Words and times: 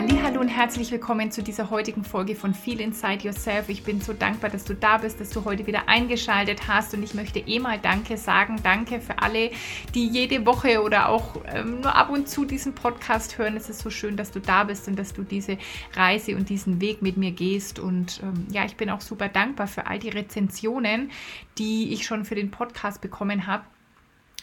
Hallo 0.00 0.40
und 0.40 0.48
herzlich 0.48 0.90
willkommen 0.92 1.30
zu 1.30 1.42
dieser 1.42 1.68
heutigen 1.68 2.04
Folge 2.04 2.34
von 2.34 2.54
Feel 2.54 2.80
Inside 2.80 3.22
Yourself. 3.22 3.68
Ich 3.68 3.82
bin 3.82 4.00
so 4.00 4.14
dankbar, 4.14 4.48
dass 4.48 4.64
du 4.64 4.74
da 4.74 4.96
bist, 4.96 5.20
dass 5.20 5.28
du 5.28 5.44
heute 5.44 5.66
wieder 5.66 5.90
eingeschaltet 5.90 6.68
hast 6.68 6.94
und 6.94 7.02
ich 7.02 7.12
möchte 7.12 7.38
eh 7.38 7.58
mal 7.58 7.78
Danke 7.78 8.16
sagen. 8.16 8.56
Danke 8.62 8.98
für 9.00 9.20
alle, 9.20 9.50
die 9.94 10.06
jede 10.06 10.46
Woche 10.46 10.80
oder 10.80 11.10
auch 11.10 11.42
ähm, 11.54 11.82
nur 11.82 11.94
ab 11.94 12.08
und 12.08 12.30
zu 12.30 12.46
diesen 12.46 12.74
Podcast 12.74 13.36
hören. 13.36 13.58
Es 13.58 13.68
ist 13.68 13.80
so 13.80 13.90
schön, 13.90 14.16
dass 14.16 14.30
du 14.30 14.40
da 14.40 14.64
bist 14.64 14.88
und 14.88 14.98
dass 14.98 15.12
du 15.12 15.22
diese 15.22 15.58
Reise 15.94 16.34
und 16.34 16.48
diesen 16.48 16.80
Weg 16.80 17.02
mit 17.02 17.18
mir 17.18 17.32
gehst. 17.32 17.78
Und 17.78 18.22
ähm, 18.22 18.46
ja, 18.50 18.64
ich 18.64 18.76
bin 18.76 18.88
auch 18.88 19.02
super 19.02 19.28
dankbar 19.28 19.66
für 19.66 19.86
all 19.86 19.98
die 19.98 20.08
Rezensionen, 20.08 21.10
die 21.58 21.92
ich 21.92 22.06
schon 22.06 22.24
für 22.24 22.36
den 22.36 22.50
Podcast 22.50 23.02
bekommen 23.02 23.46
habe. 23.46 23.64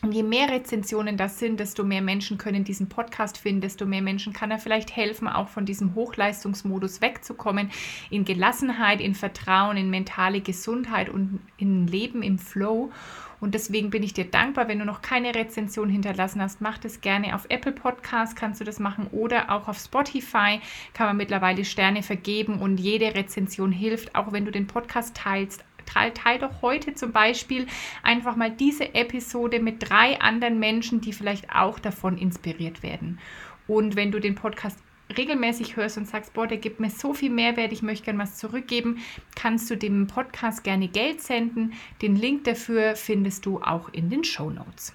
Und 0.04 0.12
je 0.12 0.22
mehr 0.22 0.50
Rezensionen 0.50 1.18
das 1.18 1.40
sind, 1.40 1.60
desto 1.60 1.84
mehr 1.84 2.04
Menschen 2.04 2.38
können 2.38 2.64
diesen 2.64 2.88
Podcast 2.88 3.38
finden, 3.38 3.62
desto 3.62 3.88
mehr 3.88 4.04
Menschen 4.04 4.32
kann 4.32 4.52
er 4.52 4.60
vielleicht 4.60 4.96
helfen, 4.96 5.28
auch 5.28 5.48
von 5.48 5.66
diesem 5.66 5.96
Hochleistungsmodus 5.96 7.02
wegzukommen, 7.02 7.72
in 8.12 8.24
Gelassenheit, 8.24 9.02
in 9.02 9.16
Vertrauen, 9.16 9.76
in 9.76 9.90
mentale 9.90 10.42
Gesundheit 10.42 11.10
und 11.10 11.40
in 11.58 11.88
Leben 11.88 12.22
im 12.22 12.38
Flow. 12.38 12.92
Und 13.40 13.54
deswegen 13.54 13.90
bin 13.90 14.04
ich 14.04 14.14
dir 14.14 14.26
dankbar, 14.26 14.68
wenn 14.68 14.80
du 14.80 14.86
noch 14.86 15.02
keine 15.02 15.34
Rezension 15.36 15.90
hinterlassen 15.90 16.42
hast, 16.42 16.62
mach 16.62 16.78
das 16.78 17.02
gerne 17.02 17.36
auf 17.36 17.46
Apple 17.50 17.72
Podcast, 17.72 18.36
kannst 18.36 18.62
du 18.62 18.66
das 18.66 18.80
machen 18.80 19.08
oder 19.12 19.52
auch 19.52 19.68
auf 19.68 19.78
Spotify 19.78 20.60
kann 20.94 21.08
man 21.08 21.18
mittlerweile 21.18 21.66
Sterne 21.66 22.02
vergeben 22.02 22.60
und 22.60 22.80
jede 22.80 23.14
Rezension 23.14 23.72
hilft, 23.72 24.16
auch 24.16 24.32
wenn 24.32 24.46
du 24.46 24.52
den 24.52 24.68
Podcast 24.68 25.16
teilst, 25.16 25.64
teil, 25.88 26.12
teil 26.12 26.38
doch 26.38 26.62
heute 26.62 26.94
zum 26.94 27.12
Beispiel 27.12 27.66
einfach 28.04 28.36
mal 28.36 28.52
diese 28.52 28.94
Episode 28.94 29.60
mit 29.60 29.90
drei 29.90 30.20
anderen 30.22 30.60
Menschen, 30.60 31.02
die 31.02 31.14
vielleicht 31.14 31.50
auch 31.54 31.80
davon 31.80 32.18
inspiriert 32.18 32.84
werden. 32.84 33.20
Und 33.68 33.96
wenn 33.96 34.12
du 34.12 34.20
den 34.20 34.36
Podcast 34.36 34.78
regelmäßig 35.16 35.76
hörst 35.76 35.98
und 35.98 36.08
sagst, 36.08 36.34
boah, 36.34 36.48
der 36.48 36.58
gibt 36.58 36.80
mir 36.80 36.90
so 36.90 37.14
viel 37.14 37.30
Mehrwert, 37.30 37.72
ich 37.72 37.82
möchte 37.82 38.06
gerne 38.06 38.20
was 38.20 38.38
zurückgeben, 38.38 39.00
kannst 39.36 39.70
du 39.70 39.78
dem 39.78 40.08
Podcast 40.08 40.64
gerne 40.64 40.88
Geld 40.88 41.22
senden. 41.22 41.74
Den 42.02 42.16
Link 42.16 42.44
dafür 42.44 42.96
findest 42.96 43.46
du 43.46 43.62
auch 43.62 43.90
in 43.94 44.10
den 44.10 44.24
Show 44.24 44.50
Notes. 44.50 44.94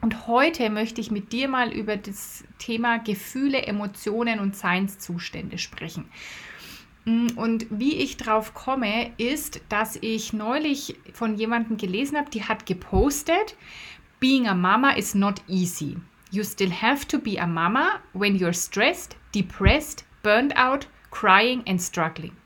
Und 0.00 0.26
heute 0.26 0.68
möchte 0.68 1.00
ich 1.00 1.12
mit 1.12 1.32
dir 1.32 1.48
mal 1.48 1.72
über 1.72 1.96
das 1.96 2.44
Thema 2.58 2.98
Gefühle, 2.98 3.62
Emotionen 3.62 4.40
und 4.40 4.56
Seinszustände 4.56 5.58
sprechen. 5.58 6.06
Mm, 7.04 7.28
und 7.36 7.66
wie 7.70 7.96
ich 7.96 8.16
drauf 8.16 8.54
komme, 8.54 9.12
ist, 9.18 9.60
dass 9.68 9.96
ich 10.00 10.32
neulich 10.32 10.96
von 11.12 11.36
jemandem 11.36 11.76
gelesen 11.76 12.16
habe, 12.16 12.30
die 12.30 12.44
hat 12.44 12.66
gepostet, 12.66 13.56
Being 14.20 14.46
a 14.46 14.54
mama 14.54 14.92
is 14.92 15.14
not 15.14 15.42
easy. 15.48 15.96
You 16.30 16.44
still 16.44 16.70
have 16.70 17.06
to 17.08 17.18
be 17.18 17.38
a 17.38 17.46
mama 17.46 18.00
when 18.12 18.36
you're 18.36 18.54
stressed, 18.54 19.16
depressed, 19.34 20.04
burned 20.22 20.56
out, 20.56 20.86
crying 21.10 21.64
and 21.66 21.82
struggling. 21.82 22.36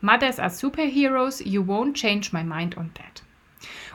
Mothers 0.00 0.38
are 0.38 0.48
superheroes. 0.48 1.44
You 1.44 1.62
won't 1.62 1.94
change 1.94 2.32
my 2.32 2.42
mind 2.42 2.76
on 2.78 2.90
that. 2.94 3.22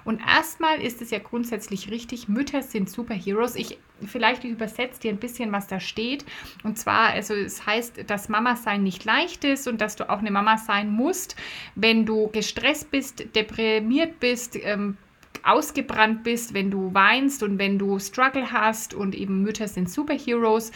Und 0.03 0.19
erstmal 0.21 0.81
ist 0.81 1.01
es 1.01 1.11
ja 1.11 1.19
grundsätzlich 1.19 1.89
richtig, 1.89 2.27
Mütter 2.27 2.61
sind 2.61 2.89
Superheroes. 2.89 3.55
Ich 3.55 3.77
vielleicht 4.05 4.43
übersetze 4.43 4.99
dir 5.01 5.11
ein 5.11 5.19
bisschen, 5.19 5.51
was 5.51 5.67
da 5.67 5.79
steht. 5.79 6.25
Und 6.63 6.77
zwar, 6.77 7.09
also 7.09 7.33
es 7.33 7.65
heißt, 7.65 8.09
dass 8.09 8.29
Mama 8.29 8.55
sein 8.55 8.83
nicht 8.83 9.05
leicht 9.05 9.43
ist 9.43 9.67
und 9.67 9.81
dass 9.81 9.95
du 9.95 10.09
auch 10.09 10.19
eine 10.19 10.31
Mama 10.31 10.57
sein 10.57 10.91
musst, 10.91 11.35
wenn 11.75 12.05
du 12.05 12.29
gestresst 12.29 12.91
bist, 12.91 13.35
deprimiert 13.35 14.19
bist, 14.19 14.55
ähm, 14.55 14.97
ausgebrannt 15.43 16.23
bist, 16.23 16.53
wenn 16.53 16.69
du 16.69 16.93
weinst 16.93 17.43
und 17.43 17.57
wenn 17.57 17.79
du 17.79 17.99
Struggle 17.99 18.51
hast 18.51 18.93
und 18.93 19.15
eben 19.15 19.41
Mütter 19.41 19.67
sind 19.67 19.89
Superheroes. 19.89 20.71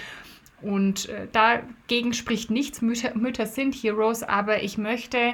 Und 0.62 1.10
äh, 1.10 1.28
dagegen 1.32 2.14
spricht 2.14 2.50
nichts. 2.50 2.82
Mütter, 2.82 3.16
Mütter 3.16 3.46
sind 3.46 3.76
Heroes, 3.76 4.24
aber 4.24 4.64
ich 4.64 4.78
möchte 4.78 5.34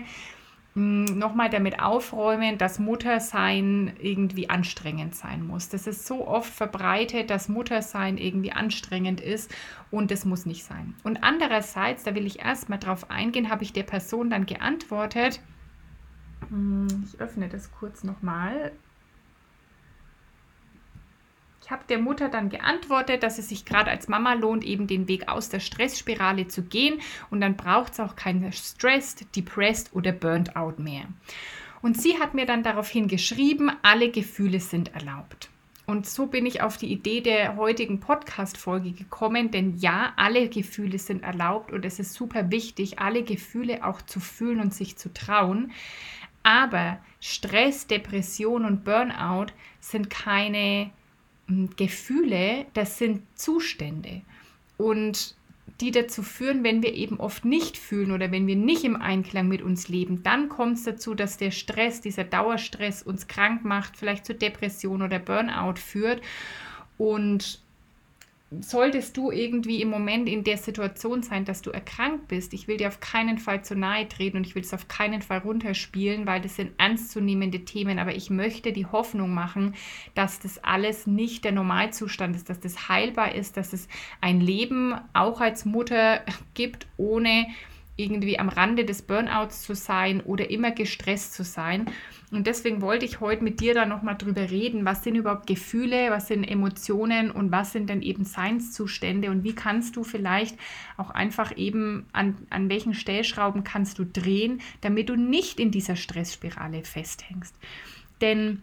nochmal 0.73 1.49
damit 1.49 1.81
aufräumen, 1.81 2.57
dass 2.57 2.79
Muttersein 2.79 3.93
irgendwie 3.99 4.49
anstrengend 4.49 5.15
sein 5.15 5.45
muss. 5.45 5.67
Das 5.67 5.85
ist 5.85 6.05
so 6.07 6.25
oft 6.25 6.51
verbreitet, 6.51 7.29
dass 7.29 7.49
Muttersein 7.49 8.17
irgendwie 8.17 8.53
anstrengend 8.53 9.19
ist 9.19 9.53
und 9.91 10.11
das 10.11 10.23
muss 10.23 10.45
nicht 10.45 10.63
sein. 10.63 10.95
Und 11.03 11.23
andererseits, 11.23 12.03
da 12.03 12.15
will 12.15 12.25
ich 12.25 12.39
erstmal 12.39 12.79
drauf 12.79 13.11
eingehen, 13.11 13.49
habe 13.49 13.63
ich 13.63 13.73
der 13.73 13.83
Person 13.83 14.29
dann 14.29 14.45
geantwortet, 14.45 15.41
ich 17.05 17.19
öffne 17.19 17.47
das 17.47 17.71
kurz 17.71 18.03
nochmal. 18.03 18.71
Habe 21.71 21.83
der 21.89 21.97
Mutter 21.97 22.29
dann 22.29 22.49
geantwortet, 22.49 23.23
dass 23.23 23.39
es 23.39 23.49
sich 23.49 23.65
gerade 23.65 23.89
als 23.89 24.07
Mama 24.07 24.33
lohnt, 24.33 24.63
eben 24.63 24.87
den 24.87 25.07
Weg 25.07 25.27
aus 25.27 25.49
der 25.49 25.59
Stressspirale 25.59 26.47
zu 26.47 26.63
gehen 26.63 27.01
und 27.29 27.41
dann 27.41 27.55
braucht 27.55 27.93
es 27.93 27.99
auch 27.99 28.15
keinen 28.15 28.51
Stressed, 28.51 29.35
Depressed 29.35 29.93
oder 29.93 30.11
Burnt 30.11 30.55
Out 30.55 30.79
mehr. 30.79 31.05
Und 31.81 31.99
sie 31.99 32.19
hat 32.19 32.33
mir 32.33 32.45
dann 32.45 32.61
daraufhin 32.61 33.07
geschrieben, 33.07 33.71
alle 33.81 34.11
Gefühle 34.11 34.59
sind 34.59 34.93
erlaubt. 34.93 35.49
Und 35.87 36.05
so 36.05 36.27
bin 36.27 36.45
ich 36.45 36.61
auf 36.61 36.77
die 36.77 36.91
Idee 36.91 37.21
der 37.21 37.57
heutigen 37.57 37.99
Podcast-Folge 37.99 38.91
gekommen, 38.91 39.51
denn 39.51 39.77
ja, 39.77 40.13
alle 40.15 40.47
Gefühle 40.47 40.99
sind 40.99 41.23
erlaubt 41.23 41.73
und 41.73 41.83
es 41.83 41.99
ist 41.99 42.13
super 42.13 42.51
wichtig, 42.51 42.99
alle 42.99 43.23
Gefühle 43.23 43.83
auch 43.85 44.01
zu 44.01 44.19
fühlen 44.19 44.61
und 44.61 44.73
sich 44.73 44.97
zu 44.97 45.11
trauen. 45.13 45.71
Aber 46.43 46.99
Stress, 47.19 47.87
Depression 47.87 48.63
und 48.65 48.83
Burnout 48.83 49.47
sind 49.79 50.09
keine 50.09 50.91
Gefühle, 51.75 52.65
das 52.73 52.97
sind 52.97 53.21
Zustände. 53.35 54.21
Und 54.77 55.35
die 55.79 55.91
dazu 55.91 56.21
führen, 56.21 56.63
wenn 56.63 56.83
wir 56.83 56.93
eben 56.93 57.19
oft 57.19 57.43
nicht 57.43 57.77
fühlen 57.77 58.11
oder 58.11 58.31
wenn 58.31 58.45
wir 58.47 58.55
nicht 58.55 58.83
im 58.83 58.95
Einklang 58.95 59.47
mit 59.47 59.61
uns 59.61 59.87
leben, 59.87 60.21
dann 60.23 60.47
kommt 60.47 60.77
es 60.77 60.83
dazu, 60.83 61.15
dass 61.15 61.37
der 61.37 61.51
Stress, 61.51 62.01
dieser 62.01 62.23
Dauerstress 62.23 63.01
uns 63.01 63.27
krank 63.27 63.65
macht, 63.65 63.97
vielleicht 63.97 64.25
zu 64.25 64.35
Depression 64.35 65.01
oder 65.01 65.17
Burnout 65.19 65.79
führt. 65.79 66.21
Und 66.97 67.61
solltest 68.59 69.15
du 69.15 69.31
irgendwie 69.31 69.81
im 69.81 69.89
Moment 69.89 70.27
in 70.27 70.43
der 70.43 70.57
Situation 70.57 71.23
sein, 71.23 71.45
dass 71.45 71.61
du 71.61 71.71
erkrankt 71.71 72.27
bist, 72.27 72.53
ich 72.53 72.67
will 72.67 72.75
dir 72.75 72.89
auf 72.89 72.99
keinen 72.99 73.37
Fall 73.37 73.63
zu 73.63 73.75
nahe 73.75 74.09
treten 74.09 74.37
und 74.37 74.45
ich 74.45 74.55
will 74.55 74.61
es 74.61 74.73
auf 74.73 74.89
keinen 74.89 75.21
Fall 75.21 75.39
runterspielen, 75.39 76.27
weil 76.27 76.41
das 76.41 76.57
sind 76.57 76.73
ernstzunehmende 76.77 77.63
Themen, 77.63 77.97
aber 77.97 78.13
ich 78.13 78.29
möchte 78.29 78.73
die 78.73 78.85
Hoffnung 78.85 79.33
machen, 79.33 79.75
dass 80.15 80.39
das 80.39 80.61
alles 80.63 81.07
nicht 81.07 81.45
der 81.45 81.53
Normalzustand 81.53 82.35
ist, 82.35 82.49
dass 82.49 82.59
das 82.59 82.89
heilbar 82.89 83.33
ist, 83.35 83.55
dass 83.55 83.71
es 83.71 83.87
ein 84.19 84.41
Leben 84.41 84.95
auch 85.13 85.39
als 85.39 85.63
Mutter 85.63 86.21
gibt, 86.53 86.87
ohne 86.97 87.47
irgendwie 88.01 88.39
am 88.39 88.49
Rande 88.49 88.85
des 88.85 89.01
Burnouts 89.01 89.61
zu 89.61 89.75
sein 89.75 90.21
oder 90.21 90.49
immer 90.49 90.71
gestresst 90.71 91.33
zu 91.33 91.43
sein. 91.43 91.85
Und 92.31 92.47
deswegen 92.47 92.81
wollte 92.81 93.05
ich 93.05 93.19
heute 93.19 93.43
mit 93.43 93.59
dir 93.59 93.73
da 93.73 93.85
nochmal 93.85 94.15
drüber 94.17 94.49
reden, 94.49 94.85
was 94.85 95.03
sind 95.03 95.15
überhaupt 95.15 95.47
Gefühle, 95.47 96.11
was 96.11 96.27
sind 96.27 96.43
Emotionen 96.43 97.29
und 97.29 97.51
was 97.51 97.73
sind 97.73 97.89
denn 97.89 98.01
eben 98.01 98.23
Seinszustände 98.23 99.29
und 99.29 99.43
wie 99.43 99.53
kannst 99.53 99.95
du 99.95 100.03
vielleicht 100.03 100.57
auch 100.97 101.09
einfach 101.09 101.55
eben 101.57 102.05
an, 102.13 102.37
an 102.49 102.69
welchen 102.69 102.93
Stellschrauben 102.93 103.63
kannst 103.63 103.99
du 103.99 104.05
drehen, 104.05 104.61
damit 104.79 105.09
du 105.09 105.15
nicht 105.15 105.59
in 105.59 105.71
dieser 105.71 105.95
Stressspirale 105.95 106.83
festhängst. 106.83 107.53
Denn 108.21 108.61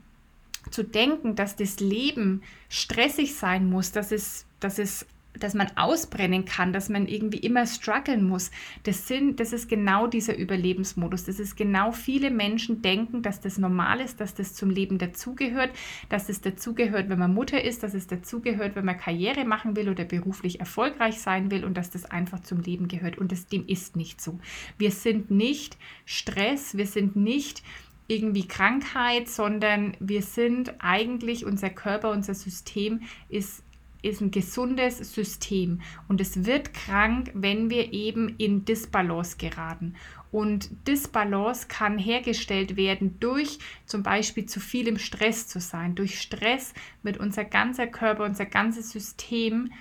zu 0.71 0.85
denken, 0.85 1.35
dass 1.35 1.57
das 1.57 1.81
Leben 1.81 2.43
stressig 2.69 3.35
sein 3.35 3.69
muss, 3.69 3.93
dass 3.93 4.13
es, 4.13 4.47
dass 4.61 4.79
es 4.79 5.07
dass 5.43 5.55
man 5.55 5.71
ausbrennen 5.77 6.45
kann, 6.45 6.73
dass 6.73 6.89
man 6.89 7.07
irgendwie 7.07 7.39
immer 7.39 7.67
strugglen 7.67 8.27
muss. 8.27 8.51
Das, 8.83 9.09
sind, 9.09 9.41
das 9.41 9.53
ist 9.53 9.69
genau 9.69 10.07
dieser 10.07 10.37
Überlebensmodus. 10.37 11.25
Das 11.25 11.39
ist 11.39 11.57
genau 11.57 11.93
viele 11.93 12.31
Menschen 12.31 12.83
denken, 12.83 13.23
dass 13.23 13.41
das 13.41 13.59
normal 13.59 14.01
ist, 14.01 14.21
dass 14.21 14.35
das 14.35 14.55
zum 14.55 14.71
Leben 14.71 14.99
dazugehört, 14.99 15.71
dass 16.09 16.29
es 16.29 16.41
dazugehört, 16.41 17.09
wenn 17.09 17.19
man 17.19 17.35
Mutter 17.35 17.63
ist, 17.63 17.83
dass 17.83 17.95
es 17.95 18.07
dazugehört, 18.07 18.77
wenn 18.77 18.85
man 18.85 18.99
Karriere 18.99 19.45
machen 19.45 19.77
will 19.77 19.89
oder 19.89 20.05
beruflich 20.05 20.61
erfolgreich 20.61 21.21
sein 21.21 21.51
will 21.51 21.65
und 21.65 21.77
dass 21.77 21.91
das 21.91 22.05
einfach 22.05 22.41
zum 22.41 22.61
Leben 22.61 22.89
gehört. 22.89 23.19
Und 23.19 23.33
das, 23.33 23.47
dem 23.47 23.67
ist 23.67 23.97
nicht 23.97 24.21
so. 24.21 24.39
Wir 24.77 24.91
sind 24.91 25.31
nicht 25.31 25.77
Stress, 26.05 26.77
wir 26.77 26.87
sind 26.87 27.17
nicht 27.17 27.63
irgendwie 28.09 28.49
Krankheit, 28.49 29.29
sondern 29.29 29.95
wir 30.01 30.23
sind 30.23 30.75
eigentlich, 30.79 31.45
unser 31.45 31.69
Körper, 31.69 32.11
unser 32.11 32.35
System 32.35 33.03
ist 33.29 33.63
ist 34.03 34.21
ein 34.21 34.31
gesundes 34.31 34.99
System 34.99 35.81
und 36.07 36.21
es 36.21 36.45
wird 36.45 36.73
krank, 36.73 37.31
wenn 37.35 37.71
wir 37.71 37.93
eben 37.93 38.35
in 38.39 38.65
Disbalance 38.65 39.37
geraten. 39.37 39.95
Und 40.31 40.69
Disbalance 40.87 41.69
kann 41.69 41.99
hergestellt 41.99 42.77
werden 42.77 43.19
durch 43.19 43.59
zum 43.87 44.03
Beispiel 44.03 44.47
zu 44.47 44.61
viel 44.61 44.87
im 44.87 44.99
Stress 44.99 45.49
zu 45.49 45.59
sein. 45.59 45.95
Durch 45.95 46.21
Stress 46.21 46.75
wird 47.03 47.17
unser 47.19 47.45
ganzer 47.45 47.87
Körper, 47.87 48.25
unser 48.25 48.45
ganzes 48.45 48.91
System 48.91 49.73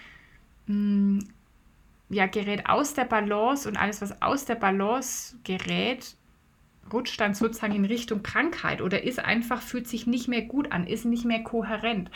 mh, 0.68 0.76
mm, 0.76 1.20
ja, 2.10 2.26
gerät 2.26 2.70
aus 2.70 2.94
der 2.94 3.06
Balance 3.06 3.68
und 3.68 3.78
alles, 3.78 4.02
was 4.02 4.22
aus 4.22 4.46
der 4.46 4.56
Balance 4.56 5.36
gerät, 5.44 6.16
rutscht 6.92 7.20
dann 7.20 7.34
sozusagen 7.34 7.76
in 7.76 7.86
Richtung 7.86 8.24
Krankheit 8.24 8.82
oder 8.82 9.04
ist 9.04 9.20
einfach, 9.20 9.62
fühlt 9.62 9.88
sich 9.88 10.08
nicht 10.08 10.28
mehr 10.28 10.44
gut 10.44 10.72
an, 10.72 10.88
ist 10.88 11.06
nicht 11.06 11.26
mehr 11.26 11.44
kohärent. 11.44 12.10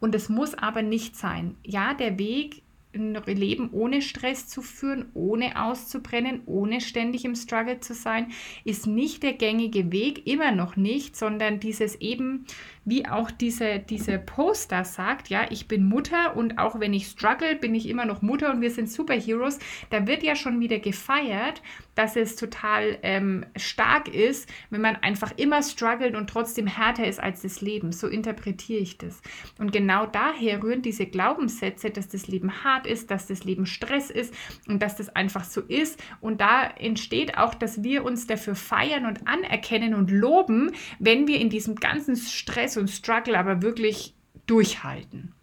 Und 0.00 0.14
es 0.14 0.28
muss 0.28 0.54
aber 0.54 0.82
nicht 0.82 1.16
sein. 1.16 1.56
Ja, 1.64 1.94
der 1.94 2.18
Weg 2.18 2.62
ein 2.94 3.14
Leben 3.26 3.70
ohne 3.72 4.02
Stress 4.02 4.48
zu 4.48 4.62
führen, 4.62 5.06
ohne 5.14 5.62
auszubrennen, 5.62 6.40
ohne 6.46 6.80
ständig 6.80 7.24
im 7.24 7.34
Struggle 7.34 7.80
zu 7.80 7.94
sein, 7.94 8.32
ist 8.64 8.86
nicht 8.86 9.22
der 9.22 9.34
gängige 9.34 9.92
Weg, 9.92 10.26
immer 10.26 10.52
noch 10.52 10.76
nicht, 10.76 11.16
sondern 11.16 11.60
dieses 11.60 11.96
eben, 11.96 12.46
wie 12.88 13.06
auch 13.06 13.30
diese, 13.30 13.78
diese 13.78 14.18
Poster 14.18 14.84
sagt, 14.84 15.28
ja, 15.28 15.46
ich 15.50 15.68
bin 15.68 15.84
Mutter 15.84 16.36
und 16.36 16.58
auch 16.58 16.80
wenn 16.80 16.94
ich 16.94 17.06
struggle, 17.06 17.56
bin 17.56 17.74
ich 17.74 17.88
immer 17.88 18.06
noch 18.06 18.22
Mutter 18.22 18.50
und 18.50 18.60
wir 18.60 18.70
sind 18.70 18.90
Superheroes, 18.90 19.58
da 19.90 20.06
wird 20.06 20.22
ja 20.22 20.34
schon 20.36 20.60
wieder 20.60 20.78
gefeiert, 20.78 21.62
dass 21.98 22.14
es 22.14 22.36
total 22.36 22.98
ähm, 23.02 23.44
stark 23.56 24.06
ist, 24.14 24.48
wenn 24.70 24.80
man 24.80 24.94
einfach 24.96 25.32
immer 25.36 25.62
struggelt 25.64 26.14
und 26.14 26.30
trotzdem 26.30 26.68
härter 26.68 27.04
ist 27.04 27.18
als 27.18 27.42
das 27.42 27.60
Leben. 27.60 27.90
So 27.90 28.06
interpretiere 28.06 28.78
ich 28.78 28.98
das. 28.98 29.20
Und 29.58 29.72
genau 29.72 30.06
daher 30.06 30.62
rühren 30.62 30.80
diese 30.80 31.06
Glaubenssätze, 31.06 31.90
dass 31.90 32.08
das 32.08 32.28
Leben 32.28 32.62
hart 32.62 32.86
ist, 32.86 33.10
dass 33.10 33.26
das 33.26 33.42
Leben 33.42 33.66
Stress 33.66 34.10
ist 34.10 34.32
und 34.68 34.80
dass 34.80 34.96
das 34.96 35.08
einfach 35.08 35.42
so 35.42 35.60
ist. 35.60 36.00
Und 36.20 36.40
da 36.40 36.68
entsteht 36.68 37.36
auch, 37.36 37.54
dass 37.54 37.82
wir 37.82 38.04
uns 38.04 38.28
dafür 38.28 38.54
feiern 38.54 39.04
und 39.04 39.26
anerkennen 39.26 39.94
und 39.94 40.12
loben, 40.12 40.70
wenn 41.00 41.26
wir 41.26 41.40
in 41.40 41.50
diesem 41.50 41.74
ganzen 41.74 42.14
Stress 42.14 42.77
und 42.78 42.88
Struggle 42.88 43.38
aber 43.38 43.62
wirklich 43.62 44.14
durchhalten. 44.46 45.34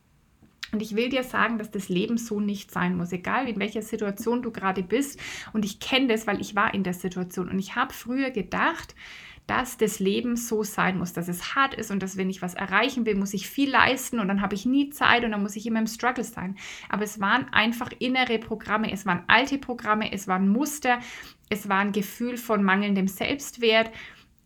Und 0.71 0.81
ich 0.81 0.95
will 0.95 1.09
dir 1.09 1.23
sagen, 1.23 1.57
dass 1.57 1.71
das 1.71 1.87
Leben 1.87 2.17
so 2.17 2.39
nicht 2.39 2.69
sein 2.69 2.97
muss, 2.97 3.13
egal 3.13 3.47
in 3.47 3.59
welcher 3.59 3.81
Situation 3.81 4.41
du 4.41 4.51
gerade 4.51 4.83
bist. 4.83 5.19
Und 5.53 5.63
ich 5.63 5.79
kenne 5.79 6.07
das, 6.07 6.27
weil 6.27 6.41
ich 6.41 6.55
war 6.55 6.73
in 6.73 6.83
der 6.83 6.93
Situation. 6.93 7.47
Und 7.47 7.59
ich 7.59 7.75
habe 7.75 7.93
früher 7.93 8.29
gedacht, 8.29 8.93
dass 9.47 9.77
das 9.77 9.99
Leben 9.99 10.35
so 10.35 10.63
sein 10.63 10.97
muss, 10.97 11.13
dass 11.13 11.27
es 11.27 11.55
hart 11.55 11.75
ist 11.75 11.91
und 11.91 12.01
dass 12.01 12.17
wenn 12.17 12.29
ich 12.29 12.41
was 12.41 12.55
erreichen 12.55 13.05
will, 13.05 13.15
muss 13.15 13.33
ich 13.33 13.47
viel 13.47 13.69
leisten 13.69 14.19
und 14.19 14.27
dann 14.27 14.41
habe 14.41 14.55
ich 14.55 14.65
nie 14.65 14.89
Zeit 14.89 15.23
und 15.23 15.31
dann 15.31 15.43
muss 15.43 15.55
ich 15.55 15.67
immer 15.67 15.79
im 15.79 15.87
Struggle 15.87 16.23
sein. 16.23 16.57
Aber 16.89 17.03
es 17.03 17.19
waren 17.19 17.47
einfach 17.53 17.91
innere 17.99 18.39
Programme, 18.39 18.91
es 18.91 19.05
waren 19.05 19.23
alte 19.27 19.59
Programme, 19.59 20.11
es 20.11 20.27
waren 20.27 20.49
Muster, 20.49 20.99
es 21.49 21.69
war 21.69 21.77
ein 21.77 21.91
Gefühl 21.91 22.37
von 22.37 22.63
mangelndem 22.63 23.07
Selbstwert 23.07 23.91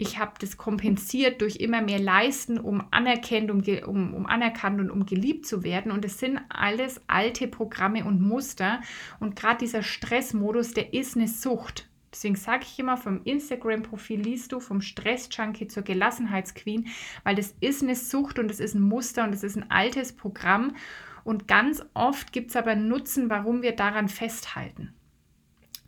ich 0.01 0.17
habe 0.17 0.31
das 0.39 0.55
kompensiert 0.55 1.41
durch 1.41 1.57
immer 1.57 1.81
mehr 1.81 1.99
Leisten, 1.99 2.57
um 2.57 2.81
anerkannt, 2.89 3.51
um, 3.51 3.61
um, 3.85 4.13
um 4.13 4.25
anerkannt 4.25 4.79
und 4.79 4.89
um 4.89 5.05
geliebt 5.05 5.45
zu 5.45 5.61
werden. 5.61 5.91
Und 5.91 6.05
es 6.05 6.19
sind 6.19 6.39
alles 6.47 7.01
alte 7.07 7.49
Programme 7.49 8.05
und 8.05 8.21
Muster. 8.21 8.79
Und 9.19 9.35
gerade 9.35 9.57
dieser 9.57 9.83
Stressmodus, 9.83 10.73
der 10.73 10.93
ist 10.93 11.17
eine 11.17 11.27
Sucht. 11.27 11.89
Deswegen 12.13 12.37
sage 12.37 12.63
ich 12.63 12.79
immer, 12.79 12.95
vom 12.95 13.21
Instagram-Profil 13.25 14.21
liest 14.21 14.53
du 14.53 14.61
vom 14.61 14.79
Stress-Junkie 14.79 15.67
zur 15.67 15.83
Gelassenheitsqueen, 15.83 16.87
weil 17.25 17.35
das 17.35 17.53
ist 17.59 17.83
eine 17.83 17.97
Sucht 17.97 18.39
und 18.39 18.47
das 18.47 18.61
ist 18.61 18.75
ein 18.75 18.81
Muster 18.81 19.25
und 19.25 19.31
das 19.31 19.43
ist 19.43 19.57
ein 19.57 19.69
altes 19.69 20.13
Programm. 20.15 20.77
Und 21.25 21.49
ganz 21.49 21.83
oft 21.93 22.31
gibt 22.31 22.51
es 22.51 22.55
aber 22.55 22.75
Nutzen, 22.75 23.29
warum 23.29 23.61
wir 23.61 23.75
daran 23.75 24.07
festhalten. 24.07 24.93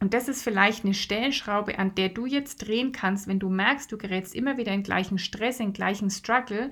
Und 0.02 0.16
das 0.16 0.28
ist 0.28 0.42
vielleicht 0.42 0.84
eine 0.84 0.96
Stellschraube, 0.96 1.78
an 1.78 1.94
der 1.94 2.10
du 2.10 2.26
jetzt 2.26 2.68
drehen 2.68 2.92
kannst, 2.92 3.28
wenn 3.28 3.38
du 3.38 3.50
merkst, 3.50 3.92
du 3.92 4.00
gerätst 4.00 4.34
immer 4.34 4.58
wieder 4.58 4.74
in 4.74 4.82
gleichen 4.82 5.20
Stress, 5.20 5.60
in 5.60 5.74
gleichen 5.74 6.10
Struggle, 6.10 6.72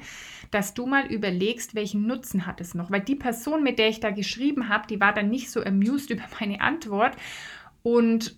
dass 0.49 0.73
du 0.73 0.87
mal 0.87 1.05
überlegst, 1.05 1.75
welchen 1.75 2.07
Nutzen 2.07 2.47
hat 2.47 2.59
es 2.59 2.73
noch. 2.73 2.89
Weil 2.89 3.01
die 3.01 3.15
Person, 3.15 3.61
mit 3.61 3.77
der 3.77 3.89
ich 3.89 3.99
da 3.99 4.09
geschrieben 4.09 4.67
habe, 4.67 4.87
die 4.87 4.99
war 4.99 5.13
dann 5.13 5.29
nicht 5.29 5.51
so 5.51 5.63
amused 5.63 6.09
über 6.09 6.23
meine 6.39 6.59
Antwort. 6.59 7.15
Und 7.83 8.35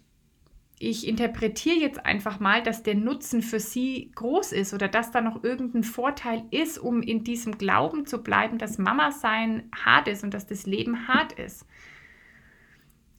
ich 0.77 1.07
interpretiere 1.07 1.77
jetzt 1.77 2.05
einfach 2.05 2.41
mal, 2.41 2.61
dass 2.61 2.83
der 2.83 2.95
Nutzen 2.95 3.41
für 3.41 3.61
sie 3.61 4.11
groß 4.15 4.51
ist 4.51 4.73
oder 4.73 4.89
dass 4.89 5.11
da 5.11 5.21
noch 5.21 5.41
irgendein 5.41 5.83
Vorteil 5.85 6.43
ist, 6.51 6.77
um 6.77 7.01
in 7.01 7.23
diesem 7.23 7.57
Glauben 7.57 8.05
zu 8.05 8.21
bleiben, 8.21 8.57
dass 8.57 8.77
Mama 8.77 9.11
sein 9.11 9.69
hart 9.73 10.09
ist 10.09 10.25
und 10.25 10.33
dass 10.33 10.47
das 10.47 10.65
Leben 10.65 11.07
hart 11.07 11.31
ist. 11.33 11.65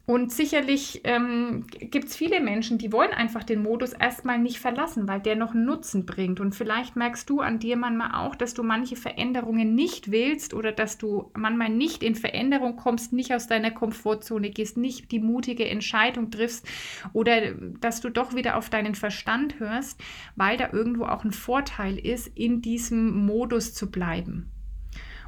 Und 0.04 0.32
sicherlich 0.32 1.02
ähm, 1.04 1.64
gibt 1.68 2.08
es 2.08 2.16
viele 2.16 2.40
Menschen, 2.40 2.76
die 2.76 2.90
wollen 2.90 3.12
einfach 3.12 3.44
den 3.44 3.62
Modus 3.62 3.92
erstmal 3.92 4.38
nicht 4.38 4.58
verlassen, 4.58 5.06
weil 5.06 5.20
der 5.20 5.36
noch 5.36 5.54
Nutzen 5.54 6.06
bringt. 6.06 6.40
Und 6.40 6.56
vielleicht 6.56 6.96
merkst 6.96 7.30
du 7.30 7.40
an 7.40 7.60
dir 7.60 7.76
manchmal 7.76 8.10
auch, 8.14 8.34
dass 8.34 8.52
du 8.52 8.64
manche 8.64 8.96
Veränderungen 8.96 9.76
nicht 9.76 10.10
willst 10.10 10.54
oder 10.54 10.72
dass 10.72 10.98
du 10.98 11.30
manchmal 11.34 11.68
nicht 11.68 12.02
in 12.02 12.16
Veränderung 12.16 12.74
kommst, 12.74 13.12
nicht 13.12 13.32
aus 13.32 13.46
deiner 13.46 13.70
Komfortzone 13.70 14.50
gehst, 14.50 14.76
nicht 14.76 15.12
die 15.12 15.20
mutige 15.20 15.68
Entscheidung 15.68 16.32
triffst 16.32 16.66
oder 17.12 17.52
dass 17.80 18.00
du 18.00 18.10
doch 18.10 18.34
wieder 18.34 18.56
auf 18.56 18.70
deinen 18.70 18.96
Verstand 18.96 19.60
hörst, 19.60 20.00
weil 20.34 20.56
da 20.56 20.72
irgendwo 20.72 21.04
auch 21.04 21.22
ein 21.24 21.32
Vorteil 21.32 21.96
ist, 21.96 22.26
in 22.26 22.60
diesem 22.60 23.24
Modus 23.24 23.72
zu 23.72 23.88
bleiben. 23.88 24.50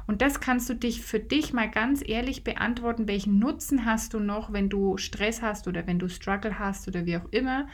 Und 0.07 0.21
das 0.21 0.39
kannst 0.39 0.69
du 0.69 0.75
dich 0.75 1.01
für 1.01 1.19
dich 1.19 1.53
mal 1.53 1.69
ganz 1.69 2.03
ehrlich 2.05 2.43
beantworten, 2.43 3.07
welchen 3.07 3.39
Nutzen 3.39 3.85
hast 3.85 4.13
du 4.13 4.19
noch, 4.19 4.53
wenn 4.53 4.69
du 4.69 4.97
Stress 4.97 5.41
hast 5.41 5.67
oder 5.67 5.87
wenn 5.87 5.99
du 5.99 6.07
Struggle 6.09 6.59
hast 6.59 6.87
oder 6.87 7.05
wie 7.05 7.17
auch 7.17 7.27
immer. 7.31 7.67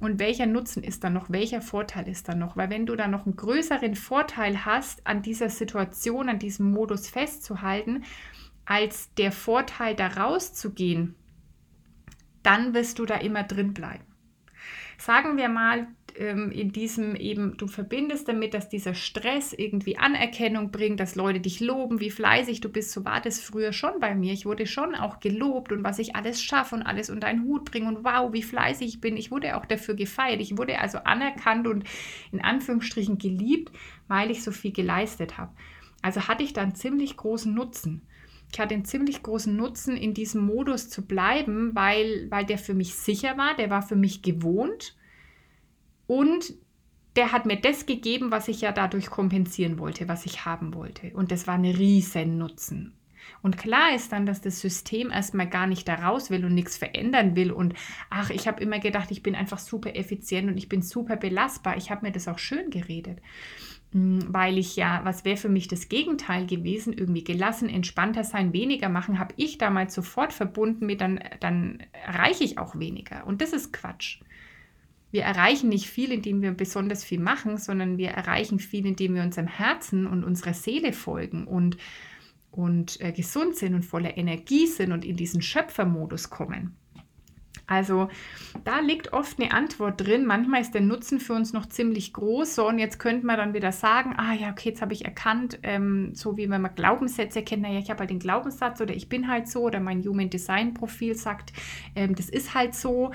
Und 0.00 0.20
welcher 0.20 0.46
Nutzen 0.46 0.84
ist 0.84 1.02
da 1.02 1.10
noch? 1.10 1.30
Welcher 1.30 1.60
Vorteil 1.60 2.06
ist 2.06 2.28
da 2.28 2.34
noch? 2.36 2.56
Weil 2.56 2.70
wenn 2.70 2.86
du 2.86 2.94
da 2.94 3.08
noch 3.08 3.26
einen 3.26 3.34
größeren 3.34 3.96
Vorteil 3.96 4.64
hast, 4.64 5.04
an 5.06 5.22
dieser 5.22 5.48
Situation, 5.48 6.28
an 6.28 6.38
diesem 6.38 6.70
Modus 6.70 7.08
festzuhalten, 7.08 8.04
als 8.64 9.12
der 9.14 9.32
Vorteil, 9.32 9.96
da 9.96 10.06
rauszugehen, 10.06 11.16
dann 12.44 12.74
wirst 12.74 13.00
du 13.00 13.06
da 13.06 13.16
immer 13.16 13.42
drin 13.42 13.74
bleiben. 13.74 14.04
Sagen 14.98 15.36
wir 15.36 15.48
mal, 15.48 15.86
ähm, 16.18 16.50
in 16.50 16.72
diesem 16.72 17.14
eben, 17.14 17.56
du 17.56 17.66
verbindest 17.68 18.28
damit, 18.28 18.54
dass 18.54 18.68
dieser 18.68 18.94
Stress 18.94 19.52
irgendwie 19.52 19.98
Anerkennung 19.98 20.70
bringt, 20.70 21.00
dass 21.00 21.14
Leute 21.14 21.40
dich 21.40 21.60
loben, 21.60 22.00
wie 22.00 22.10
fleißig 22.10 22.60
du 22.60 22.68
bist. 22.68 22.90
So 22.90 23.04
war 23.04 23.20
das 23.20 23.40
früher 23.40 23.72
schon 23.72 24.00
bei 24.00 24.14
mir. 24.14 24.32
Ich 24.32 24.44
wurde 24.44 24.66
schon 24.66 24.94
auch 24.94 25.20
gelobt 25.20 25.72
und 25.72 25.84
was 25.84 25.98
ich 25.98 26.16
alles 26.16 26.42
schaffe 26.42 26.74
und 26.74 26.82
alles 26.82 27.10
unter 27.10 27.28
einen 27.28 27.44
Hut 27.44 27.70
bringe 27.70 27.88
und 27.88 28.04
wow, 28.04 28.32
wie 28.32 28.42
fleißig 28.42 28.88
ich 28.88 29.00
bin. 29.00 29.16
Ich 29.16 29.30
wurde 29.30 29.56
auch 29.56 29.66
dafür 29.66 29.94
gefeiert. 29.94 30.40
Ich 30.40 30.58
wurde 30.58 30.80
also 30.80 30.98
anerkannt 30.98 31.66
und 31.66 31.84
in 32.32 32.40
Anführungsstrichen 32.40 33.18
geliebt, 33.18 33.72
weil 34.08 34.30
ich 34.30 34.42
so 34.42 34.50
viel 34.50 34.72
geleistet 34.72 35.38
habe. 35.38 35.52
Also 36.02 36.28
hatte 36.28 36.42
ich 36.42 36.52
dann 36.52 36.74
ziemlich 36.74 37.16
großen 37.16 37.52
Nutzen. 37.52 38.02
Ich 38.52 38.58
hatte 38.58 38.74
einen 38.74 38.84
ziemlich 38.84 39.22
großen 39.22 39.54
Nutzen, 39.54 39.96
in 39.96 40.14
diesem 40.14 40.44
Modus 40.44 40.88
zu 40.88 41.06
bleiben, 41.06 41.74
weil, 41.74 42.26
weil 42.30 42.46
der 42.46 42.58
für 42.58 42.74
mich 42.74 42.94
sicher 42.94 43.36
war, 43.36 43.54
der 43.56 43.70
war 43.70 43.82
für 43.82 43.96
mich 43.96 44.22
gewohnt 44.22 44.96
und 46.06 46.54
der 47.16 47.32
hat 47.32 47.46
mir 47.46 47.60
das 47.60 47.84
gegeben, 47.84 48.30
was 48.30 48.48
ich 48.48 48.60
ja 48.60 48.72
dadurch 48.72 49.10
kompensieren 49.10 49.78
wollte, 49.78 50.08
was 50.08 50.24
ich 50.24 50.44
haben 50.44 50.72
wollte. 50.74 51.10
Und 51.14 51.32
das 51.32 51.46
war 51.46 51.54
ein 51.54 51.64
riesen 51.64 52.38
Nutzen. 52.38 52.94
Und 53.42 53.58
klar 53.58 53.94
ist 53.94 54.12
dann, 54.12 54.26
dass 54.26 54.40
das 54.40 54.60
System 54.60 55.10
erstmal 55.10 55.48
gar 55.48 55.66
nicht 55.66 55.86
da 55.86 55.96
raus 55.96 56.30
will 56.30 56.44
und 56.44 56.54
nichts 56.54 56.76
verändern 56.76 57.36
will. 57.36 57.52
Und 57.52 57.74
ach, 58.10 58.30
ich 58.30 58.48
habe 58.48 58.62
immer 58.62 58.78
gedacht, 58.78 59.10
ich 59.10 59.22
bin 59.22 59.34
einfach 59.34 59.58
super 59.58 59.94
effizient 59.96 60.48
und 60.48 60.56
ich 60.56 60.68
bin 60.68 60.82
super 60.82 61.16
belastbar. 61.16 61.76
Ich 61.76 61.90
habe 61.90 62.06
mir 62.06 62.12
das 62.12 62.28
auch 62.28 62.38
schön 62.38 62.70
geredet. 62.70 63.20
Hm, 63.92 64.26
weil 64.28 64.58
ich 64.58 64.76
ja, 64.76 65.00
was 65.04 65.24
wäre 65.24 65.38
für 65.38 65.48
mich 65.48 65.66
das 65.66 65.88
Gegenteil 65.88 66.46
gewesen, 66.46 66.92
irgendwie 66.92 67.24
gelassen, 67.24 67.68
entspannter 67.68 68.22
sein, 68.22 68.52
weniger 68.52 68.88
machen, 68.88 69.18
habe 69.18 69.34
ich 69.36 69.56
damals 69.56 69.94
sofort 69.94 70.32
verbunden 70.32 70.86
mit, 70.86 71.00
dann, 71.00 71.20
dann 71.40 71.82
erreiche 71.92 72.44
ich 72.44 72.58
auch 72.58 72.78
weniger. 72.78 73.26
Und 73.26 73.40
das 73.40 73.52
ist 73.52 73.72
Quatsch. 73.72 74.20
Wir 75.10 75.22
erreichen 75.22 75.70
nicht 75.70 75.88
viel, 75.88 76.12
indem 76.12 76.42
wir 76.42 76.52
besonders 76.52 77.02
viel 77.02 77.20
machen, 77.20 77.56
sondern 77.56 77.96
wir 77.96 78.10
erreichen 78.10 78.58
viel, 78.58 78.84
indem 78.84 79.14
wir 79.14 79.22
unserem 79.22 79.48
Herzen 79.48 80.06
und 80.06 80.22
unserer 80.22 80.52
Seele 80.52 80.92
folgen 80.92 81.46
und, 81.46 81.78
und 82.50 83.00
äh, 83.00 83.12
gesund 83.12 83.56
sind 83.56 83.74
und 83.74 83.86
voller 83.86 84.18
Energie 84.18 84.66
sind 84.66 84.92
und 84.92 85.06
in 85.06 85.16
diesen 85.16 85.40
Schöpfermodus 85.40 86.28
kommen. 86.28 86.76
Also 87.66 88.08
da 88.64 88.80
liegt 88.80 89.12
oft 89.12 89.38
eine 89.38 89.52
Antwort 89.52 90.00
drin. 90.00 90.24
Manchmal 90.24 90.62
ist 90.62 90.72
der 90.72 90.80
Nutzen 90.80 91.20
für 91.20 91.34
uns 91.34 91.52
noch 91.52 91.66
ziemlich 91.66 92.14
groß. 92.14 92.54
So, 92.54 92.66
und 92.66 92.78
jetzt 92.78 92.98
könnte 92.98 93.26
man 93.26 93.36
dann 93.36 93.52
wieder 93.52 93.72
sagen, 93.72 94.14
ah 94.16 94.32
ja, 94.32 94.50
okay, 94.50 94.70
jetzt 94.70 94.80
habe 94.80 94.94
ich 94.94 95.04
erkannt, 95.04 95.58
ähm, 95.62 96.14
so 96.14 96.38
wie 96.38 96.48
wenn 96.48 96.62
man 96.62 96.74
Glaubenssätze 96.74 97.42
kennt, 97.42 97.62
naja, 97.62 97.78
ich 97.78 97.90
habe 97.90 98.00
halt 98.00 98.10
den 98.10 98.20
Glaubenssatz 98.20 98.80
oder 98.80 98.94
ich 98.94 99.10
bin 99.10 99.28
halt 99.28 99.48
so 99.48 99.62
oder 99.62 99.80
mein 99.80 100.02
Human 100.02 100.30
Design 100.30 100.72
Profil 100.72 101.14
sagt, 101.14 101.52
ähm, 101.94 102.14
das 102.14 102.30
ist 102.30 102.54
halt 102.54 102.74
so. 102.74 103.12